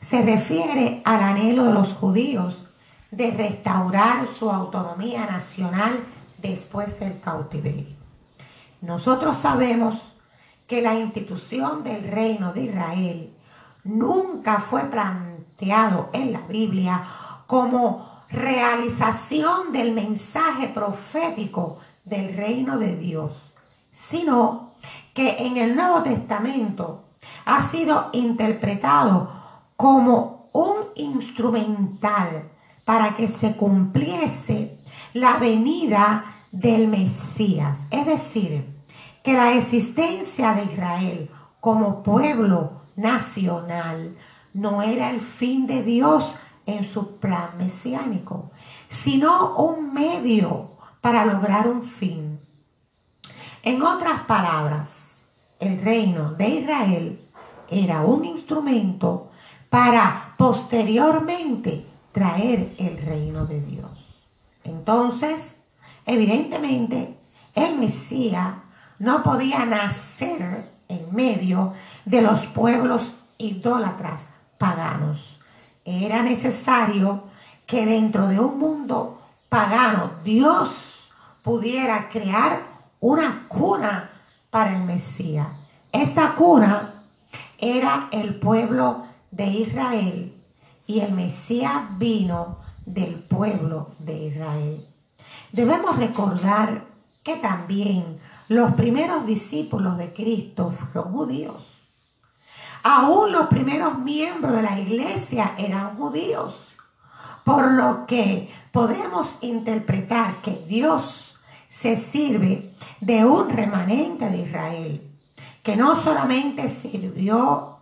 se 0.00 0.22
refiere 0.22 1.02
al 1.04 1.22
anhelo 1.22 1.64
de 1.64 1.74
los 1.74 1.92
judíos 1.92 2.64
de 3.10 3.30
restaurar 3.32 4.26
su 4.28 4.50
autonomía 4.50 5.26
nacional 5.26 6.06
después 6.38 6.98
del 6.98 7.20
cautiverio. 7.20 7.96
Nosotros 8.80 9.36
sabemos 9.36 10.14
que 10.66 10.80
la 10.80 10.94
institución 10.94 11.84
del 11.84 12.02
reino 12.10 12.54
de 12.54 12.62
Israel 12.62 13.36
nunca 13.84 14.58
fue 14.58 14.84
planteado 14.84 16.08
en 16.14 16.32
la 16.32 16.40
Biblia 16.40 17.04
como 17.46 18.08
realización 18.30 19.70
del 19.70 19.92
mensaje 19.92 20.68
profético 20.68 21.78
del 22.06 22.34
reino 22.34 22.78
de 22.78 22.96
Dios, 22.96 23.52
sino 23.92 24.70
que 25.12 25.46
en 25.46 25.58
el 25.58 25.76
Nuevo 25.76 26.02
Testamento 26.02 27.04
ha 27.44 27.60
sido 27.60 28.10
interpretado 28.12 29.30
como 29.76 30.48
un 30.52 30.76
instrumental 30.96 32.50
para 32.84 33.16
que 33.16 33.28
se 33.28 33.56
cumpliese 33.56 34.78
la 35.12 35.36
venida 35.36 36.24
del 36.52 36.88
Mesías. 36.88 37.84
Es 37.90 38.06
decir, 38.06 38.66
que 39.22 39.34
la 39.34 39.52
existencia 39.52 40.54
de 40.54 40.64
Israel 40.64 41.30
como 41.60 42.02
pueblo 42.02 42.82
nacional 42.96 44.16
no 44.54 44.82
era 44.82 45.10
el 45.10 45.20
fin 45.20 45.66
de 45.66 45.82
Dios 45.82 46.34
en 46.66 46.84
su 46.84 47.16
plan 47.18 47.50
mesiánico, 47.56 48.50
sino 48.88 49.56
un 49.56 49.92
medio 49.92 50.72
para 51.00 51.24
lograr 51.24 51.68
un 51.68 51.82
fin. 51.82 52.40
En 53.62 53.82
otras 53.82 54.22
palabras, 54.22 54.97
el 55.60 55.80
reino 55.80 56.32
de 56.32 56.48
Israel 56.48 57.20
era 57.70 58.02
un 58.02 58.24
instrumento 58.24 59.30
para 59.68 60.34
posteriormente 60.38 61.84
traer 62.12 62.74
el 62.78 62.98
reino 62.98 63.44
de 63.46 63.60
Dios. 63.60 63.90
Entonces, 64.64 65.56
evidentemente, 66.06 67.16
el 67.54 67.78
Mesías 67.78 68.54
no 68.98 69.22
podía 69.22 69.64
nacer 69.66 70.70
en 70.88 71.14
medio 71.14 71.74
de 72.04 72.22
los 72.22 72.46
pueblos 72.46 73.16
idólatras 73.36 74.26
paganos. 74.56 75.40
Era 75.84 76.22
necesario 76.22 77.24
que 77.66 77.84
dentro 77.84 78.26
de 78.26 78.40
un 78.40 78.58
mundo 78.58 79.20
pagano 79.48 80.12
Dios 80.24 81.10
pudiera 81.42 82.08
crear 82.08 82.62
una 83.00 83.46
cuna 83.48 84.10
para 84.50 84.76
el 84.76 84.84
Mesías. 84.84 85.48
Esta 85.92 86.34
cuna 86.34 87.04
era 87.58 88.08
el 88.12 88.36
pueblo 88.36 89.06
de 89.30 89.46
Israel 89.46 90.34
y 90.86 91.00
el 91.00 91.12
Mesías 91.12 91.98
vino 91.98 92.58
del 92.86 93.16
pueblo 93.16 93.90
de 93.98 94.26
Israel. 94.26 94.86
Debemos 95.52 95.96
recordar 95.96 96.86
que 97.22 97.36
también 97.36 98.18
los 98.48 98.72
primeros 98.72 99.26
discípulos 99.26 99.98
de 99.98 100.12
Cristo 100.12 100.70
fueron 100.70 101.12
judíos. 101.12 101.62
Aún 102.82 103.32
los 103.32 103.48
primeros 103.48 103.98
miembros 103.98 104.54
de 104.54 104.62
la 104.62 104.78
iglesia 104.78 105.54
eran 105.58 105.96
judíos. 105.96 106.68
Por 107.44 107.72
lo 107.72 108.06
que 108.06 108.50
podemos 108.72 109.36
interpretar 109.42 110.40
que 110.42 110.64
Dios 110.68 111.27
se 111.68 111.96
sirve 111.96 112.74
de 113.00 113.24
un 113.24 113.50
remanente 113.50 114.28
de 114.28 114.38
Israel, 114.38 115.02
que 115.62 115.76
no 115.76 115.94
solamente 115.94 116.68
sirvió 116.68 117.76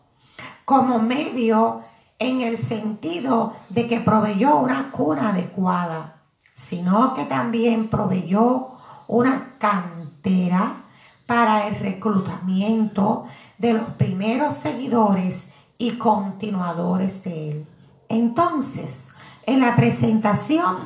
como 0.64 0.98
medio 0.98 1.82
en 2.18 2.40
el 2.40 2.58
sentido 2.58 3.54
de 3.68 3.86
que 3.88 4.00
proveyó 4.00 4.56
una 4.56 4.90
cuna 4.90 5.30
adecuada, 5.30 6.22
sino 6.54 7.14
que 7.14 7.24
también 7.24 7.88
proveyó 7.88 8.68
una 9.06 9.54
cantera 9.58 10.84
para 11.26 11.68
el 11.68 11.76
reclutamiento 11.76 13.26
de 13.58 13.74
los 13.74 13.84
primeros 13.90 14.56
seguidores 14.56 15.50
y 15.78 15.92
continuadores 15.92 17.22
de 17.24 17.50
él. 17.50 17.66
Entonces, 18.08 19.12
en 19.44 19.60
la 19.60 19.76
presentación 19.76 20.76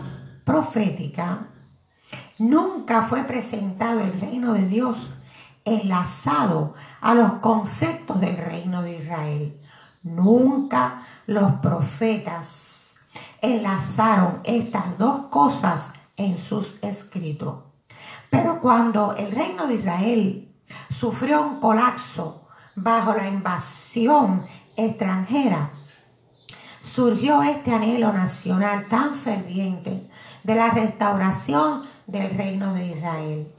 profética, 0.45 1.47
nunca 2.41 3.03
fue 3.03 3.25
presentado 3.25 4.01
el 4.01 4.19
reino 4.19 4.55
de 4.55 4.67
Dios 4.67 5.11
enlazado 5.67 6.75
a 7.03 7.13
los 7.13 7.35
conceptos 7.35 8.19
del 8.19 8.39
reino 8.39 8.81
de 8.81 8.97
Israel. 8.97 9.61
Nunca 10.03 11.07
los 11.27 11.53
profetas 11.57 12.97
enlazaron 13.43 14.41
estas 14.45 14.97
dos 14.97 15.27
cosas 15.27 15.93
en 16.17 16.39
sus 16.39 16.77
escritos. 16.81 17.59
Pero 18.31 18.63
cuando 18.63 19.15
el 19.17 19.33
reino 19.33 19.67
de 19.67 19.75
Israel 19.75 20.55
sufrió 20.89 21.43
un 21.43 21.61
colapso 21.61 22.49
bajo 22.75 23.13
la 23.13 23.29
invasión 23.29 24.47
extranjera, 24.77 25.69
surgió 26.81 27.43
este 27.43 27.75
anhelo 27.75 28.15
nacional 28.15 28.87
tan 28.89 29.15
ferviente 29.15 30.09
de 30.43 30.55
la 30.55 30.71
restauración 30.71 31.83
del 32.11 32.31
reino 32.37 32.75
de 32.75 32.87
Israel. 32.87 33.53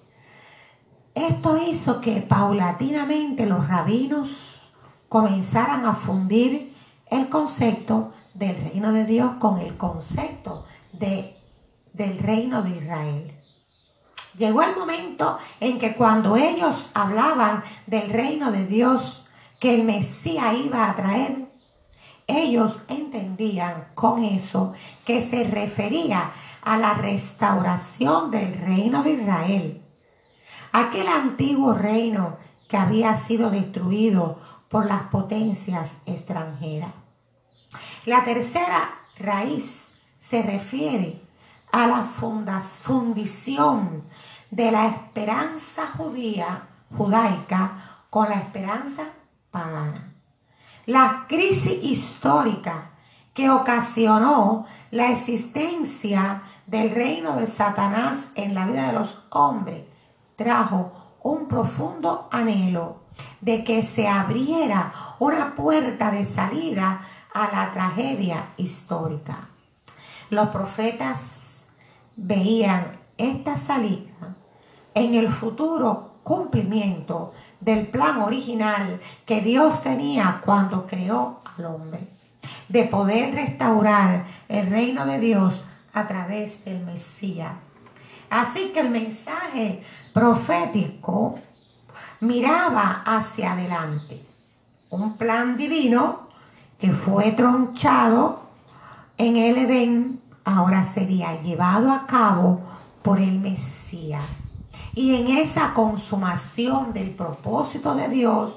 Esto 1.14 1.58
hizo 1.58 2.02
que 2.02 2.22
paulatinamente 2.22 3.46
los 3.46 3.68
rabinos 3.68 4.62
comenzaran 5.10 5.86
a 5.86 5.94
fundir 5.94 6.76
el 7.10 7.28
concepto 7.28 8.14
del 8.34 8.56
reino 8.56 8.94
de 8.94 9.06
Dios 9.06 9.34
con 9.40 9.58
el 9.60 9.76
concepto 9.76 10.66
de, 10.94 11.36
del 11.94 12.18
reino 12.18 12.62
de 12.64 12.78
Israel. 12.78 13.38
Llegó 14.38 14.64
el 14.64 14.76
momento 14.76 15.38
en 15.60 15.78
que 15.78 15.96
cuando 15.96 16.38
ellos 16.38 16.90
hablaban 16.94 17.64
del 17.88 18.10
reino 18.10 18.52
de 18.52 18.66
Dios 18.66 19.26
que 19.60 19.76
el 19.76 19.84
Mesías 19.84 20.56
iba 20.58 20.90
a 20.90 20.96
traer, 20.96 21.52
ellos 22.28 22.80
entendían 22.88 23.90
con 23.94 24.24
eso 24.24 24.74
que 25.04 25.22
se 25.22 25.44
refería 25.44 26.20
a 26.20 26.34
la 26.64 26.94
restauración 26.94 28.32
del 28.32 28.54
reino 28.54 29.04
de 29.04 29.12
Israel. 29.12 29.82
Aquel 30.72 31.08
antiguo 31.08 31.74
reino 31.74 32.38
que 32.68 32.78
había 32.78 33.16
sido 33.16 33.50
destruido 33.50 34.40
por 34.70 34.86
las 34.86 35.04
potencias 35.04 35.98
extranjeras. 36.06 36.92
La 38.06 38.24
tercera 38.24 38.90
raíz 39.18 39.94
se 40.18 40.44
refiere 40.44 41.22
a 41.72 41.88
la 41.88 42.04
fundición 42.04 44.04
de 44.50 44.72
la 44.72 44.88
esperanza 44.88 45.88
judía, 45.88 46.68
judaica, 46.96 48.06
con 48.10 48.30
la 48.30 48.36
esperanza 48.36 49.04
pagana. 49.52 50.14
La 50.86 51.26
crisis 51.28 51.84
histórica 51.84 52.92
que 53.34 53.50
ocasionó 53.50 54.66
la 54.92 55.12
existencia 55.12 56.44
del 56.72 56.92
reino 56.92 57.36
de 57.36 57.48
Satanás 57.48 58.30
en 58.36 58.56
la 58.56 58.66
vida 58.66 58.88
de 58.88 58.94
los 58.94 59.20
hombres 59.32 59.84
trajo 60.38 60.94
un 61.22 61.50
profundo 61.50 62.30
anhelo 62.32 63.02
de 63.42 63.66
que 63.66 63.84
se 63.84 64.08
abriera 64.08 64.94
una 65.20 65.54
puerta 65.54 66.12
de 66.12 66.24
salida 66.24 67.02
a 67.34 67.52
la 67.52 67.72
tragedia 67.74 68.54
histórica. 68.56 69.50
Los 70.30 70.48
profetas 70.48 71.68
veían 72.16 72.98
esta 73.18 73.58
salida 73.58 74.38
en 74.94 75.16
el 75.16 75.28
futuro 75.28 76.22
cumplimiento 76.24 77.34
del 77.60 77.88
plan 77.88 78.22
original 78.22 79.02
que 79.26 79.42
Dios 79.42 79.84
tenía 79.84 80.42
cuando 80.46 80.88
creó 80.88 81.42
al 81.58 81.66
hombre, 81.66 82.08
de 82.70 82.86
poder 82.86 83.36
restaurar 83.36 84.26
el 84.48 84.68
reino 84.68 85.06
de 85.06 85.20
Dios 85.20 85.66
a 85.94 86.08
través 86.08 86.64
del 86.66 86.84
Mesías. 86.86 87.54
Así 88.30 88.72
que 88.74 88.80
el 88.80 88.90
mensaje 88.90 89.84
profético 90.14 91.40
miraba 92.22 93.04
hacia 93.06 93.54
adelante, 93.54 94.24
un 94.90 95.18
plan 95.18 95.58
divino 95.58 96.30
que 96.80 96.94
fue 96.94 97.32
tronchado 97.32 98.42
en 99.18 99.38
el 99.38 99.58
Edén 99.58 100.22
ahora 100.44 100.84
sería 100.84 101.42
llevado 101.42 101.92
a 101.92 102.06
cabo 102.08 102.62
por 103.02 103.20
el 103.20 103.40
Mesías. 103.40 104.26
Y 104.94 105.16
en 105.16 105.38
esa 105.38 105.74
consumación 105.74 106.94
del 106.94 107.12
propósito 107.12 107.96
de 107.96 108.10
Dios, 108.10 108.54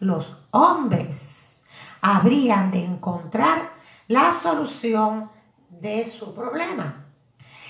los 0.00 0.36
hombres 0.50 1.64
habrían 2.00 2.70
de 2.70 2.84
encontrar 2.84 3.70
la 4.08 4.32
solución 4.32 5.30
de 5.80 6.12
su 6.18 6.32
problema. 6.34 7.04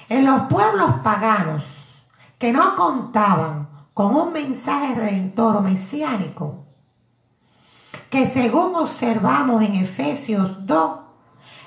En 0.09 0.25
los 0.25 0.43
pueblos 0.43 1.01
paganos 1.03 2.05
que 2.39 2.53
no 2.53 2.77
contaban 2.77 3.69
con 3.93 4.15
un 4.15 4.33
mensaje 4.33 4.95
redentor 4.95 5.57
o 5.57 5.61
mesiánico, 5.61 6.67
que 8.11 8.27
según 8.27 8.77
observamos 8.77 9.63
en 9.63 9.75
Efesios 9.77 10.67
2, 10.67 10.99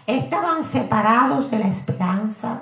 estaban 0.07 0.63
separados 0.63 1.51
de 1.51 1.59
la 1.59 1.67
esperanza 1.67 2.61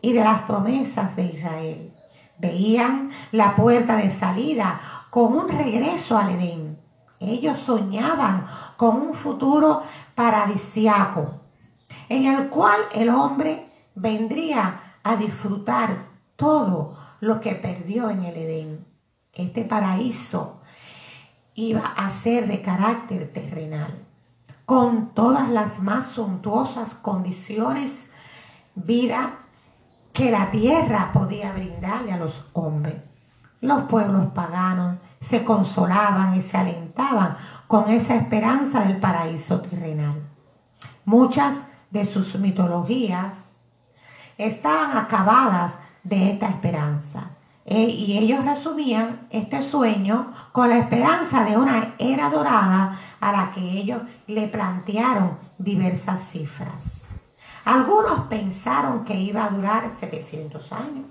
y 0.00 0.12
de 0.12 0.24
las 0.24 0.42
promesas 0.42 1.14
de 1.14 1.26
Israel. 1.26 1.92
Veían 2.38 3.10
la 3.30 3.54
puerta 3.54 3.96
de 3.96 4.10
salida 4.10 4.80
con 5.10 5.34
un 5.34 5.48
regreso 5.48 6.18
al 6.18 6.30
Edén. 6.30 6.80
Ellos 7.20 7.60
soñaban 7.60 8.46
con 8.76 8.96
un 8.96 9.14
futuro 9.14 9.82
paradisiaco 10.16 11.41
en 12.08 12.26
el 12.26 12.48
cual 12.48 12.80
el 12.94 13.08
hombre 13.08 13.66
vendría 13.94 14.96
a 15.02 15.16
disfrutar 15.16 16.06
todo 16.36 16.96
lo 17.20 17.40
que 17.40 17.54
perdió 17.54 18.10
en 18.10 18.24
el 18.24 18.36
Edén. 18.36 18.86
Este 19.32 19.64
paraíso 19.64 20.60
iba 21.54 21.86
a 21.96 22.10
ser 22.10 22.46
de 22.46 22.62
carácter 22.62 23.32
terrenal 23.32 24.06
con 24.64 25.14
todas 25.14 25.48
las 25.48 25.80
más 25.80 26.06
suntuosas 26.06 26.94
condiciones, 26.94 28.06
vida 28.74 29.38
que 30.12 30.30
la 30.30 30.50
tierra 30.50 31.10
podía 31.12 31.52
brindarle 31.52 32.12
a 32.12 32.16
los 32.16 32.46
hombres. 32.52 32.96
Los 33.60 33.84
pueblos 33.84 34.32
paganos 34.34 34.98
se 35.20 35.44
consolaban 35.44 36.34
y 36.34 36.42
se 36.42 36.56
alentaban 36.56 37.36
con 37.66 37.88
esa 37.88 38.16
esperanza 38.16 38.80
del 38.80 38.98
paraíso 38.98 39.60
terrenal. 39.60 40.22
Muchas 41.04 41.62
de 41.92 42.06
sus 42.06 42.38
mitologías 42.38 43.70
estaban 44.38 44.96
acabadas 44.96 45.74
de 46.02 46.30
esta 46.32 46.48
esperanza. 46.48 47.30
Eh, 47.64 47.84
y 47.84 48.18
ellos 48.18 48.44
resumían 48.44 49.28
este 49.30 49.62
sueño 49.62 50.32
con 50.50 50.68
la 50.68 50.78
esperanza 50.78 51.44
de 51.44 51.56
una 51.56 51.94
era 51.98 52.28
dorada 52.28 52.98
a 53.20 53.30
la 53.32 53.52
que 53.52 53.60
ellos 53.60 54.02
le 54.26 54.48
plantearon 54.48 55.38
diversas 55.58 56.28
cifras. 56.28 57.20
Algunos 57.64 58.26
pensaron 58.28 59.04
que 59.04 59.14
iba 59.14 59.44
a 59.44 59.50
durar 59.50 59.92
700 59.96 60.72
años, 60.72 61.06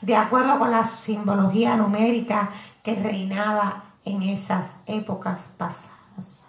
de 0.00 0.16
acuerdo 0.16 0.58
con 0.58 0.70
la 0.70 0.84
simbología 0.84 1.76
numérica 1.76 2.48
que 2.82 2.94
reinaba 2.94 3.84
en 4.06 4.22
esas 4.22 4.76
épocas 4.86 5.50
pasadas. 5.58 6.44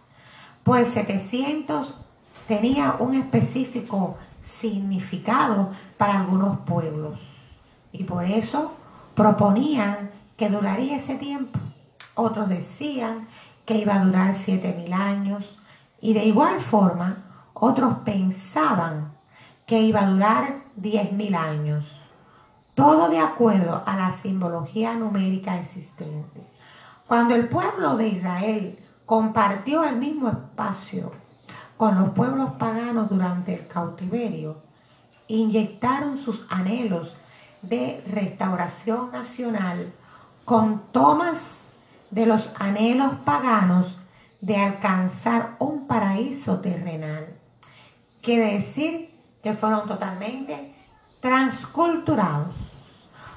Pues 0.63 0.91
700 0.91 1.93
tenía 2.49 2.95
un 2.97 3.13
específico 3.13 4.17
significado 4.41 5.71
para 5.97 6.19
algunos 6.19 6.57
pueblos 6.61 7.19
y 7.91 8.05
por 8.05 8.25
eso 8.25 8.71
proponían 9.13 10.09
que 10.35 10.49
duraría 10.49 10.97
ese 10.97 11.15
tiempo. 11.17 11.59
Otros 12.15 12.49
decían 12.49 13.27
que 13.67 13.75
iba 13.75 13.93
a 13.93 14.03
durar 14.03 14.33
siete 14.33 14.73
mil 14.75 14.93
años 14.93 15.59
y 16.01 16.13
de 16.13 16.25
igual 16.25 16.59
forma 16.59 17.17
otros 17.53 17.99
pensaban 18.03 19.11
que 19.67 19.83
iba 19.83 20.01
a 20.01 20.09
durar 20.09 20.63
diez 20.75 21.11
mil 21.11 21.35
años. 21.35 22.01
Todo 22.73 23.09
de 23.09 23.19
acuerdo 23.19 23.83
a 23.85 23.95
la 23.95 24.11
simbología 24.11 24.95
numérica 24.95 25.59
existente. 25.59 26.47
Cuando 27.07 27.35
el 27.35 27.47
pueblo 27.47 27.95
de 27.95 28.07
Israel 28.07 28.79
compartió 29.05 29.83
el 29.83 29.97
mismo 29.97 30.29
espacio 30.29 31.11
con 31.79 31.97
los 31.97 32.09
pueblos 32.09 32.49
paganos 32.59 33.07
durante 33.07 33.53
el 33.53 33.65
cautiverio, 33.65 34.57
inyectaron 35.27 36.17
sus 36.17 36.45
anhelos 36.49 37.15
de 37.61 38.03
restauración 38.05 39.13
nacional 39.13 39.93
con 40.43 40.91
tomas 40.91 41.69
de 42.11 42.25
los 42.25 42.51
anhelos 42.59 43.13
paganos 43.23 43.97
de 44.41 44.57
alcanzar 44.57 45.55
un 45.59 45.87
paraíso 45.87 46.59
terrenal. 46.59 47.27
Quiere 48.21 48.55
decir 48.55 49.17
que 49.41 49.53
fueron 49.53 49.87
totalmente 49.87 50.75
transculturados. 51.21 52.55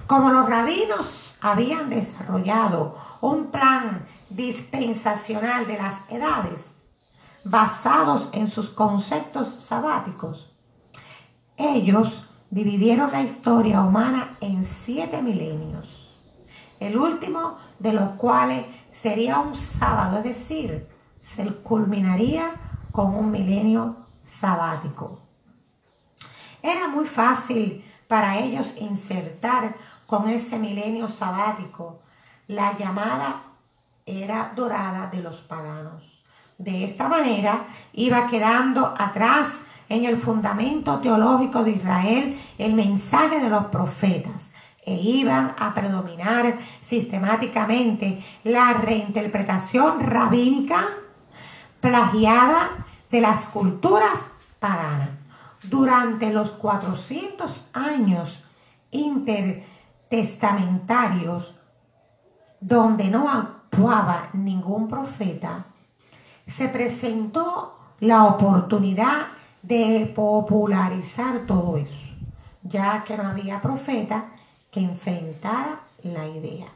Como 0.09 0.31
los 0.31 0.51
rabinos 0.51 1.39
habían 1.43 1.91
desarrollado 1.91 2.99
un 3.21 3.53
plan 3.53 4.05
dispensacional 4.31 5.65
de 5.69 5.79
las 5.79 5.99
edades 6.11 6.73
basados 7.45 8.29
en 8.33 8.49
sus 8.49 8.71
conceptos 8.71 9.49
sabáticos, 9.49 10.53
ellos 11.57 12.25
dividieron 12.51 13.11
la 13.13 13.23
historia 13.23 13.83
humana 13.83 14.37
en 14.41 14.65
siete 14.65 15.23
milenios, 15.23 16.11
el 16.81 16.97
último 16.97 17.57
de 17.79 17.93
los 17.93 18.11
cuales 18.11 18.67
sería 18.91 19.39
un 19.39 19.57
sábado, 19.57 20.19
es 20.19 20.25
decir, 20.25 20.89
se 21.21 21.47
culminaría 21.57 22.51
con 22.91 23.15
un 23.15 23.31
milenio 23.31 23.97
sabático. 24.23 25.21
Era 26.63 26.89
muy 26.89 27.07
fácil 27.07 27.85
para 28.07 28.39
ellos 28.39 28.75
insertar 28.79 29.75
con 30.07 30.29
ese 30.29 30.59
milenio 30.59 31.09
sabático 31.09 32.01
la 32.49 32.77
llamada 32.77 33.45
era 34.05 34.53
dorada 34.55 35.07
de 35.07 35.23
los 35.23 35.37
paganos. 35.41 36.22
De 36.59 36.85
esta 36.85 37.09
manera 37.09 37.65
iba 37.93 38.29
quedando 38.29 38.95
atrás 38.99 39.63
en 39.89 40.05
el 40.05 40.17
fundamento 40.17 41.01
teológico 41.01 41.65
de 41.65 41.73
Israel 41.73 42.41
el 42.59 42.75
mensaje 42.75 43.41
de 43.41 43.51
los 43.51 43.65
profetas 43.67 44.53
e 44.85 44.95
iban 44.95 45.55
a 45.59 45.75
predominar 45.75 46.57
sistemáticamente 46.81 48.23
la 48.45 48.73
reinterpretación 48.73 49.99
rabínica 50.01 50.89
plagiada 51.81 52.87
de 53.11 53.21
las 53.21 53.47
culturas 53.47 54.29
paganas. 54.59 55.11
Durante 55.63 56.33
los 56.33 56.53
400 56.53 57.65
años 57.73 58.45
intertestamentarios 58.91 61.55
donde 62.61 63.11
no 63.11 63.29
actuaba 63.29 64.31
ningún 64.33 64.89
profeta, 64.89 65.67
se 66.47 66.69
presentó 66.69 67.79
la 68.01 68.25
oportunidad 68.25 69.29
de 69.63 70.13
popularizar 70.15 71.47
todo 71.47 71.77
eso, 71.77 72.15
ya 72.63 73.05
que 73.05 73.17
no 73.17 73.29
había 73.29 73.61
profeta 73.61 74.27
que 74.71 74.81
enfrentara 74.81 75.81
la 76.03 76.27
idea. 76.27 76.67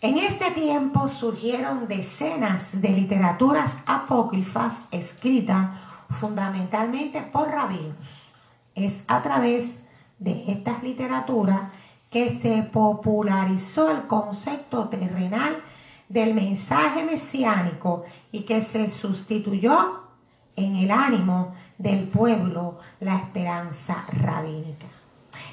En 0.00 0.18
este 0.18 0.52
tiempo 0.52 1.08
surgieron 1.08 1.88
decenas 1.88 2.80
de 2.80 2.90
literaturas 2.90 3.78
apócrifas 3.86 4.78
escritas 4.92 5.70
fundamentalmente 6.08 7.20
por 7.20 7.48
rabinos. 7.48 8.32
Es 8.76 9.02
a 9.08 9.22
través 9.22 9.78
de 10.20 10.52
estas 10.52 10.84
literaturas 10.84 11.72
que 12.10 12.30
se 12.30 12.62
popularizó 12.62 13.90
el 13.90 14.06
concepto 14.06 14.88
terrenal 14.88 15.56
del 16.08 16.34
mensaje 16.34 17.04
mesiánico 17.04 18.04
y 18.32 18.42
que 18.42 18.62
se 18.62 18.88
sustituyó 18.88 20.02
en 20.56 20.76
el 20.76 20.90
ánimo 20.90 21.54
del 21.76 22.08
pueblo 22.08 22.78
la 23.00 23.16
esperanza 23.16 24.04
rabínica. 24.08 24.86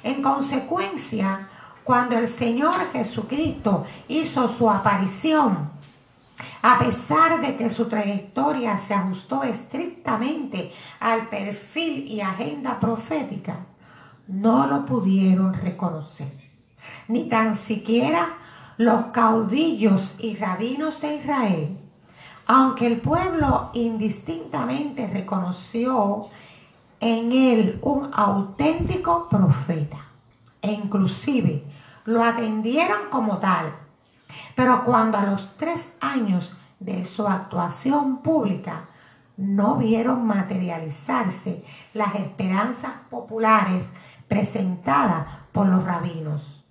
En 0.04 0.22
consecuencia, 0.22 1.50
cuando 1.84 2.18
el 2.18 2.28
Señor 2.28 2.92
Jesucristo 2.92 3.86
hizo 4.08 4.50
su 4.50 4.70
aparición, 4.70 5.70
a 6.62 6.80
pesar 6.80 7.42
de 7.42 7.56
que 7.56 7.70
su 7.70 7.88
trayectoria 7.88 8.78
se 8.80 8.94
ajustó 8.94 9.44
estrictamente 9.44 10.74
al 11.00 11.30
perfil 11.30 12.08
y 12.08 12.22
agenda 12.22 12.80
profética, 12.80 13.58
no 14.28 14.66
lo 14.66 14.86
pudieron 14.86 15.54
reconocer. 15.54 16.34
Ni 17.08 17.30
tan 17.30 17.56
siquiera 17.56 18.38
los 18.78 19.06
caudillos 19.06 20.16
y 20.20 20.36
rabinos 20.36 21.02
de 21.02 21.16
Israel 21.16 21.78
aunque 22.48 22.88
el 22.88 23.02
pueblo 23.02 23.72
indistintamente 23.74 25.08
reconoció 25.08 26.30
en 27.00 27.32
él 27.32 27.80
un 27.82 28.12
auténtico 28.14 29.28
profeta 29.30 29.98
e 30.62 30.72
inclusive 30.72 31.64
lo 32.06 32.24
atendieron 32.24 33.10
como 33.10 33.38
tal. 33.40 33.74
Pero 34.56 34.84
cuando 34.84 35.18
a 35.18 35.26
los 35.26 35.56
tres 35.58 35.96
años 36.02 36.56
de 36.80 37.04
su 37.06 37.28
actuación 37.28 38.18
pública 38.18 38.86
no 39.38 39.76
vieron 39.76 40.26
materializarse 40.26 41.64
las 41.94 42.16
esperanzas 42.16 42.92
populares 43.10 43.90
presentadas 44.28 45.28
por 45.52 45.68
los 45.68 45.84
rabinos, 45.84 46.64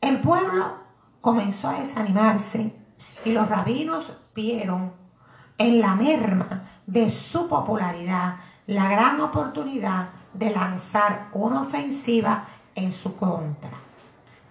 el 0.00 0.20
pueblo 0.20 0.87
comenzó 1.20 1.68
a 1.68 1.80
desanimarse 1.80 2.74
y 3.24 3.32
los 3.32 3.48
rabinos 3.48 4.12
vieron 4.34 4.92
en 5.58 5.80
la 5.80 5.94
merma 5.94 6.64
de 6.86 7.10
su 7.10 7.48
popularidad 7.48 8.36
la 8.66 8.88
gran 8.88 9.20
oportunidad 9.20 10.10
de 10.32 10.50
lanzar 10.50 11.28
una 11.32 11.62
ofensiva 11.62 12.46
en 12.74 12.92
su 12.92 13.16
contra. 13.16 13.70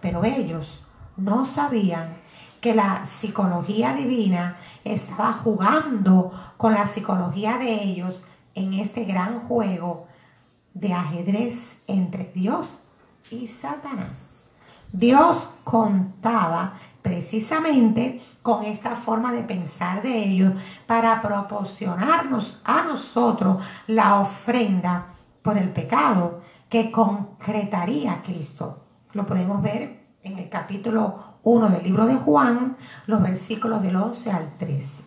Pero 0.01 0.24
ellos 0.24 0.86
no 1.15 1.45
sabían 1.45 2.18
que 2.59 2.76
la 2.76 3.05
psicología 3.05 3.93
divina 3.93 4.57
estaba 4.84 5.34
jugando 5.34 6.32
con 6.57 6.74
la 6.74 6.88
psicología 6.88 7.57
de 7.57 7.84
ellos 7.84 8.24
en 8.55 8.74
este 8.74 9.05
gran 9.05 9.39
juego 9.41 10.07
de 10.74 10.93
ajedrez 10.93 11.82
entre 11.88 12.32
Dios 12.34 12.82
y 13.30 13.47
Satanás. 13.47 14.46
Dios 14.91 15.53
contaba 15.63 16.73
precisamente 17.01 18.21
con 18.41 18.65
esta 18.65 18.95
forma 18.95 19.31
de 19.31 19.43
pensar 19.43 20.01
de 20.01 20.23
ellos 20.25 20.53
para 20.85 21.21
proporcionarnos 21.21 22.59
a 22.65 22.83
nosotros 22.83 23.63
la 23.88 24.19
ofrenda 24.19 25.07
por 25.41 25.57
el 25.57 25.69
pecado 25.69 26.41
que 26.69 26.91
concretaría 26.91 28.21
Cristo. 28.23 28.83
Lo 29.13 29.25
podemos 29.25 29.61
ver 29.61 30.05
en 30.23 30.38
el 30.38 30.49
capítulo 30.49 31.38
1 31.43 31.69
del 31.69 31.83
libro 31.83 32.05
de 32.05 32.15
Juan, 32.15 32.75
los 33.05 33.21
versículos 33.21 33.81
del 33.81 33.95
11 33.95 34.31
al 34.31 34.57
13. 34.57 35.03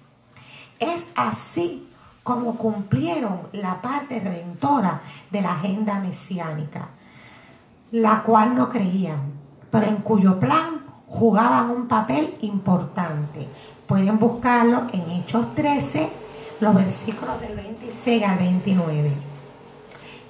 Es 0.79 1.07
así 1.15 1.87
como 2.23 2.57
cumplieron 2.57 3.49
la 3.53 3.83
parte 3.83 4.21
redentora 4.21 5.03
de 5.31 5.43
la 5.43 5.53
agenda 5.53 6.01
mesiánica. 6.01 6.89
la 7.93 8.23
cual 8.23 8.55
no 8.55 8.69
creían, 8.69 9.40
pero 9.71 9.87
en 9.87 9.97
cuyo 9.97 10.39
plan 10.39 10.85
jugaban 11.07 11.71
un 11.71 11.89
papel 11.89 12.35
importante. 12.41 13.49
Pueden 13.87 14.19
buscarlo 14.19 14.87
en 14.93 15.11
Hechos 15.11 15.55
13, 15.55 16.11
los 16.61 16.75
versículos 16.75 17.41
del 17.41 17.57
26 17.57 18.23
al 18.23 18.39
29. 18.39 19.13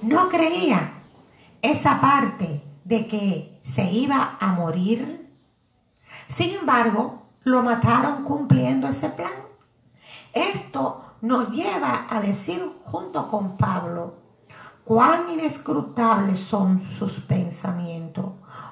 No 0.01 0.29
creían 0.29 0.93
esa 1.61 2.01
parte 2.01 2.63
de 2.83 3.07
que 3.07 3.59
se 3.61 3.91
iba 3.91 4.37
a 4.39 4.47
morir. 4.53 5.29
Sin 6.27 6.55
embargo, 6.55 7.21
lo 7.43 7.61
mataron 7.61 8.23
cumpliendo 8.23 8.87
ese 8.87 9.09
plan. 9.09 9.31
Esto 10.33 11.05
nos 11.21 11.49
lleva 11.51 12.07
a 12.09 12.21
decir 12.21 12.63
junto 12.83 13.27
con 13.27 13.57
Pablo, 13.57 14.20
cuán 14.91 15.29
inescrutables 15.29 16.37
son 16.41 16.81
sus 16.81 17.21
pensamientos. 17.21 18.25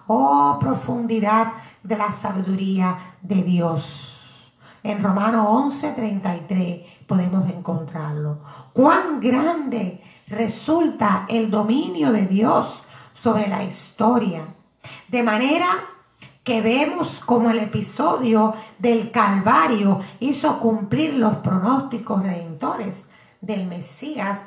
Oh, 0.08 0.58
profundidad 0.60 1.54
de 1.82 1.96
la 1.96 2.12
sabiduría 2.12 3.16
de 3.22 3.42
Dios. 3.42 4.52
En 4.84 5.02
Romanos 5.02 5.48
11:33 5.48 7.06
podemos 7.08 7.50
encontrarlo. 7.50 8.40
Cuán 8.74 9.22
grande 9.22 10.04
resulta 10.28 11.26
el 11.30 11.50
dominio 11.50 12.12
de 12.12 12.28
Dios 12.28 12.84
sobre 13.14 13.48
la 13.48 13.64
historia. 13.64 14.42
De 15.08 15.24
manera 15.24 15.70
que 16.44 16.60
vemos 16.60 17.22
como 17.26 17.50
el 17.50 17.60
episodio 17.60 18.56
del 18.78 19.10
Calvario 19.12 20.02
hizo 20.20 20.60
cumplir 20.60 21.14
los 21.14 21.38
pronósticos 21.38 22.22
redentores 22.22 23.08
del 23.40 23.68
Mesías 23.68 24.40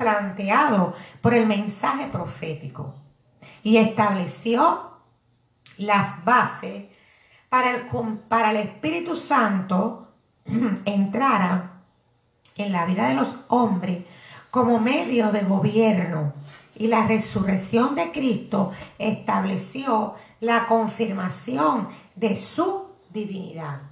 planteado 0.00 0.94
por 1.20 1.34
el 1.34 1.46
mensaje 1.46 2.08
profético 2.08 2.94
y 3.62 3.76
estableció 3.76 4.92
las 5.76 6.24
bases 6.24 6.86
para 7.50 7.72
el, 7.72 7.82
para 8.26 8.50
el 8.50 8.56
Espíritu 8.56 9.14
Santo 9.14 10.08
entrara 10.86 11.82
en 12.56 12.72
la 12.72 12.86
vida 12.86 13.08
de 13.08 13.14
los 13.14 13.36
hombres 13.48 14.04
como 14.50 14.80
medio 14.80 15.32
de 15.32 15.42
gobierno 15.42 16.32
y 16.74 16.86
la 16.86 17.06
resurrección 17.06 17.94
de 17.94 18.10
Cristo 18.10 18.72
estableció 18.98 20.14
la 20.40 20.66
confirmación 20.66 21.88
de 22.16 22.36
su 22.36 22.86
divinidad. 23.12 23.82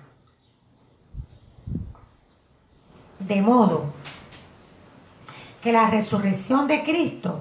De 3.19 3.43
modo 3.43 3.93
que 5.63 5.73
la 5.73 5.89
resurrección 5.91 6.67
de 6.67 6.83
Cristo 6.83 7.41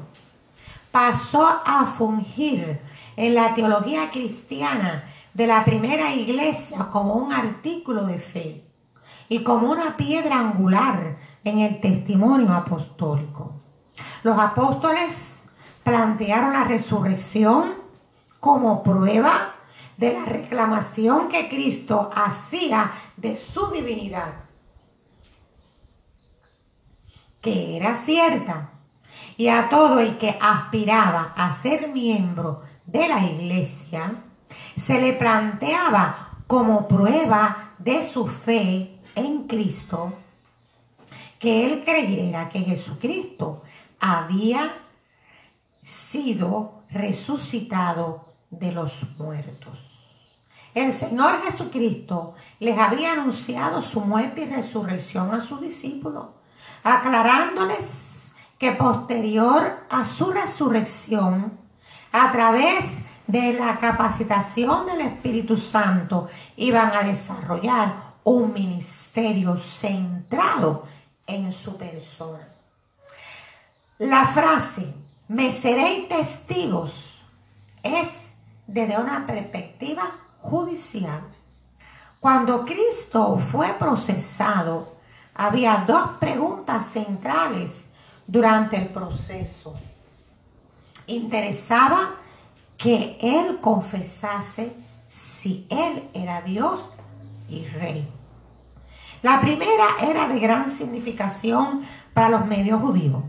pasó 0.92 1.48
a 1.66 1.86
fungir 1.86 2.80
en 3.16 3.36
la 3.36 3.54
teología 3.54 4.10
cristiana 4.12 5.04
de 5.34 5.48
la 5.48 5.64
primera 5.64 6.14
iglesia 6.14 6.88
como 6.92 7.14
un 7.14 7.32
artículo 7.32 8.06
de 8.06 8.20
fe 8.20 8.64
y 9.30 9.44
como 9.44 9.72
una 9.72 9.96
piedra 9.98 10.40
angular 10.40 11.18
en 11.44 11.60
el 11.60 11.80
testimonio 11.80 12.54
apostólico. 12.54 13.54
Los 14.24 14.38
apóstoles 14.40 15.44
plantearon 15.84 16.54
la 16.54 16.64
resurrección 16.64 17.76
como 18.40 18.84
prueba 18.84 19.56
de 19.98 20.14
la 20.14 20.26
reclamación 20.26 21.28
que 21.28 21.50
Cristo 21.50 22.10
hacía 22.14 22.92
de 23.16 23.36
su 23.36 23.68
divinidad, 23.72 24.34
que 27.48 27.78
era 27.78 27.96
cierta, 27.96 28.72
y 29.38 29.48
a 29.48 29.70
todo 29.70 30.02
el 30.02 30.18
que 30.18 30.38
aspiraba 30.42 31.34
a 31.34 31.54
ser 31.54 31.88
miembro 31.88 32.62
de 32.86 33.08
la 33.08 33.24
iglesia, 33.24 34.16
se 34.76 35.00
le 35.00 35.14
planteaba 35.14 36.40
como 36.46 36.90
prueba 36.90 37.72
de 37.78 38.04
su 38.04 38.28
fe 38.28 39.00
en 39.16 39.48
Cristo, 39.48 40.14
que 41.40 41.66
él 41.66 41.84
creyera 41.86 42.50
que 42.50 42.60
Jesucristo 42.60 43.64
había 44.02 44.80
sido 45.84 46.82
resucitado 46.90 48.26
de 48.50 48.74
los 48.74 49.06
muertos. 49.18 49.80
El 50.76 50.92
Señor 50.92 51.42
Jesucristo 51.44 52.34
les 52.60 52.78
había 52.78 53.14
anunciado 53.14 53.82
su 53.82 54.02
muerte 54.02 54.42
y 54.42 54.54
resurrección 54.54 55.34
a 55.34 55.40
sus 55.40 55.62
discípulos, 55.62 56.26
aclarándoles 56.84 58.32
que 58.58 58.72
posterior 58.72 59.86
a 59.90 60.06
su 60.06 60.32
resurrección, 60.32 61.58
a 62.12 62.32
través 62.32 63.00
de 63.28 63.54
la 63.54 63.78
capacitación 63.78 64.86
del 64.86 65.02
Espíritu 65.02 65.58
Santo, 65.58 66.30
iban 66.56 66.96
a 66.96 67.04
desarrollar 67.04 67.94
un 68.24 68.54
ministerio 68.54 69.58
centrado 69.58 70.88
en 71.26 71.52
su 71.52 71.78
persona. 71.78 72.48
La 74.00 74.26
frase, 74.28 74.94
me 75.28 75.52
seréis 75.52 76.08
testigos, 76.08 77.22
es 77.84 78.32
desde 78.66 78.98
una 78.98 79.26
perspectiva 79.26 80.04
judicial. 80.40 81.22
Cuando 82.20 82.66
Cristo 82.66 83.38
fue 83.38 83.74
procesado, 83.74 84.97
había 85.38 85.86
dos 85.88 86.18
preguntas 86.20 86.88
centrales 86.88 87.70
durante 88.26 88.76
el 88.78 88.90
proceso. 88.90 89.76
Interesaba 91.06 92.16
que 92.76 93.18
él 93.22 93.60
confesase 93.62 94.74
si 95.08 95.68
él 95.70 96.10
era 96.14 96.42
Dios 96.42 96.90
y 97.48 97.66
rey. 97.68 98.12
La 99.22 99.40
primera 99.40 99.86
era 100.02 100.28
de 100.28 100.40
gran 100.40 100.70
significación 100.70 101.84
para 102.14 102.30
los 102.30 102.46
medios 102.46 102.82
judíos. 102.82 103.24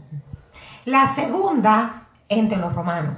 La 0.84 1.06
segunda, 1.06 2.02
entre 2.28 2.59
los 2.59 2.74
romanos. 2.74 3.16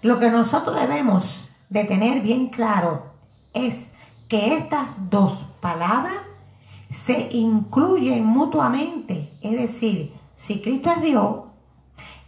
Lo 0.00 0.18
que 0.18 0.30
nosotros 0.30 0.80
debemos 0.80 1.48
de 1.68 1.84
tener 1.84 2.22
bien 2.22 2.48
claro 2.48 3.12
es 3.52 3.90
que 4.28 4.56
estas 4.56 4.86
dos 5.10 5.44
palabras 5.60 6.16
se 6.92 7.28
incluyen 7.32 8.24
mutuamente. 8.24 9.32
Es 9.40 9.52
decir, 9.52 10.14
si 10.34 10.60
Cristo 10.60 10.90
es 10.90 11.02
Dios, 11.02 11.36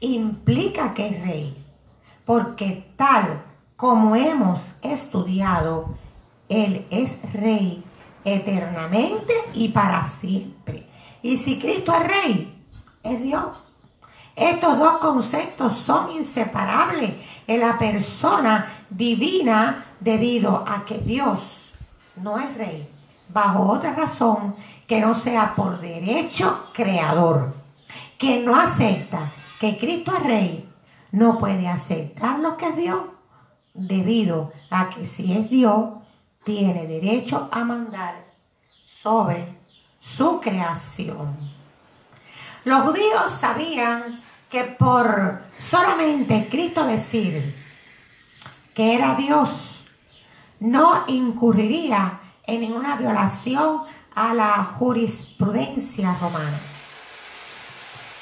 implica 0.01 0.95
que 0.95 1.09
es 1.09 1.21
rey. 1.23 1.65
Porque 2.25 2.93
tal 2.97 3.45
como 3.77 4.17
hemos 4.17 4.73
estudiado, 4.83 5.95
Él 6.49 6.87
es 6.91 7.21
rey 7.33 7.85
eternamente 8.25 9.35
y 9.53 9.69
para 9.69 10.03
siempre. 10.03 10.89
Y 11.23 11.37
si 11.37 11.59
Cristo 11.59 11.93
es 11.95 12.07
rey, 12.07 12.65
es 13.03 13.23
Dios. 13.23 13.45
Estos 14.37 14.79
dos 14.79 14.97
conceptos 14.97 15.75
son 15.75 16.13
inseparables 16.13 17.15
en 17.47 17.61
la 17.61 17.79
persona 17.79 18.67
divina 18.91 19.85
debido 20.01 20.65
a 20.67 20.85
que 20.85 20.99
Dios 20.99 21.73
no 22.17 22.39
es 22.39 22.57
rey 22.57 22.94
bajo 23.29 23.71
otra 23.71 23.95
razón 23.95 24.57
que 24.87 25.01
no 25.01 25.15
sea 25.15 25.55
por 25.55 25.81
derecho 25.81 26.71
creador. 26.73 27.55
Que 28.19 28.41
no 28.41 28.57
acepta 28.57 29.33
que 29.61 29.79
Cristo 29.79 30.15
es 30.17 30.23
rey, 30.23 30.69
no 31.13 31.39
puede 31.39 31.69
aceptar 31.69 32.39
lo 32.39 32.57
que 32.57 32.69
es 32.69 32.77
Dios 32.77 33.01
debido 33.75 34.53
a 34.71 34.89
que 34.91 35.05
si 35.05 35.33
es 35.33 35.51
Dios, 35.51 35.91
tiene 36.45 36.87
derecho 36.87 37.49
a 37.51 37.65
mandar 37.65 38.25
sobre 39.03 39.59
su 39.99 40.41
creación. 40.41 41.37
Los 42.65 42.83
judíos 42.83 43.33
sabían 43.33 44.21
que 44.51 44.65
por 44.65 45.43
solamente 45.59 46.49
Cristo 46.51 46.87
decir 46.87 47.55
que 48.75 48.95
era 48.95 49.15
Dios, 49.15 49.87
no 50.61 51.05
incurriría 51.09 52.21
en 52.47 52.61
ninguna 52.61 52.97
violación 52.97 53.83
a 54.15 54.35
la 54.35 54.65
jurisprudencia 54.79 56.17
romana. 56.21 56.59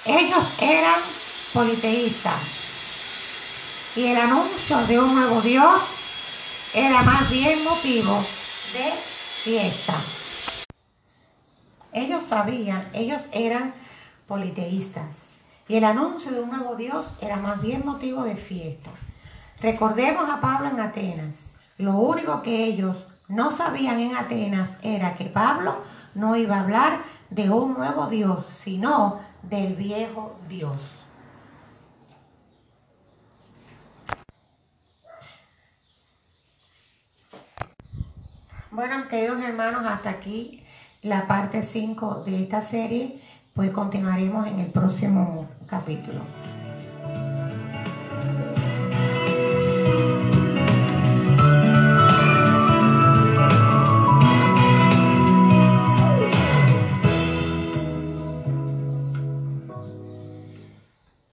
Ellos 0.05 0.51
eran 0.61 1.01
politeístas 1.53 2.41
y 3.95 4.07
el 4.07 4.17
anuncio 4.17 4.79
de 4.87 4.99
un 4.99 5.15
nuevo 5.15 5.41
Dios 5.43 5.83
era 6.75 7.03
más 7.03 7.31
bien 7.31 7.63
motivo 7.63 8.25
de 8.73 8.91
fiesta. 9.45 9.95
Ellos 11.93 12.25
sabían, 12.27 12.89
ellos 12.95 13.21
eran 13.33 13.75
politeístas. 14.27 15.27
Y 15.69 15.77
el 15.77 15.85
anuncio 15.85 16.33
de 16.33 16.41
un 16.41 16.51
nuevo 16.51 16.75
Dios 16.75 17.07
era 17.21 17.37
más 17.37 17.61
bien 17.61 17.85
motivo 17.85 18.25
de 18.25 18.37
fiesta. 18.37 18.91
Recordemos 19.61 20.29
a 20.29 20.41
Pablo 20.41 20.69
en 20.69 20.81
Atenas. 20.81 21.37
Lo 21.77 21.97
único 21.97 22.43
que 22.43 22.65
ellos 22.65 22.97
no 23.33 23.51
sabían 23.51 23.99
en 23.99 24.15
Atenas 24.15 24.77
era 24.83 25.15
que 25.15 25.25
Pablo 25.25 25.83
no 26.15 26.37
iba 26.37 26.57
a 26.57 26.61
hablar 26.61 26.99
de 27.31 27.49
un 27.49 27.73
nuevo 27.73 28.07
Dios, 28.09 28.45
sino 28.45 29.21
del 29.43 29.75
viejo 29.75 30.37
Dios. 30.51 30.79
Bueno, 38.71 39.09
queridos 39.09 39.41
hermanos, 39.41 39.87
hasta 39.87 40.11
aquí 40.11 40.63
la 41.01 41.27
parte 41.27 41.63
5 41.63 42.25
de 42.25 42.43
esta 42.43 42.61
serie, 42.61 43.23
pues 43.55 43.71
continuaremos 43.71 44.47
en 44.47 44.59
el 44.59 44.71
próximo 44.71 45.49
capítulo. 45.67 46.21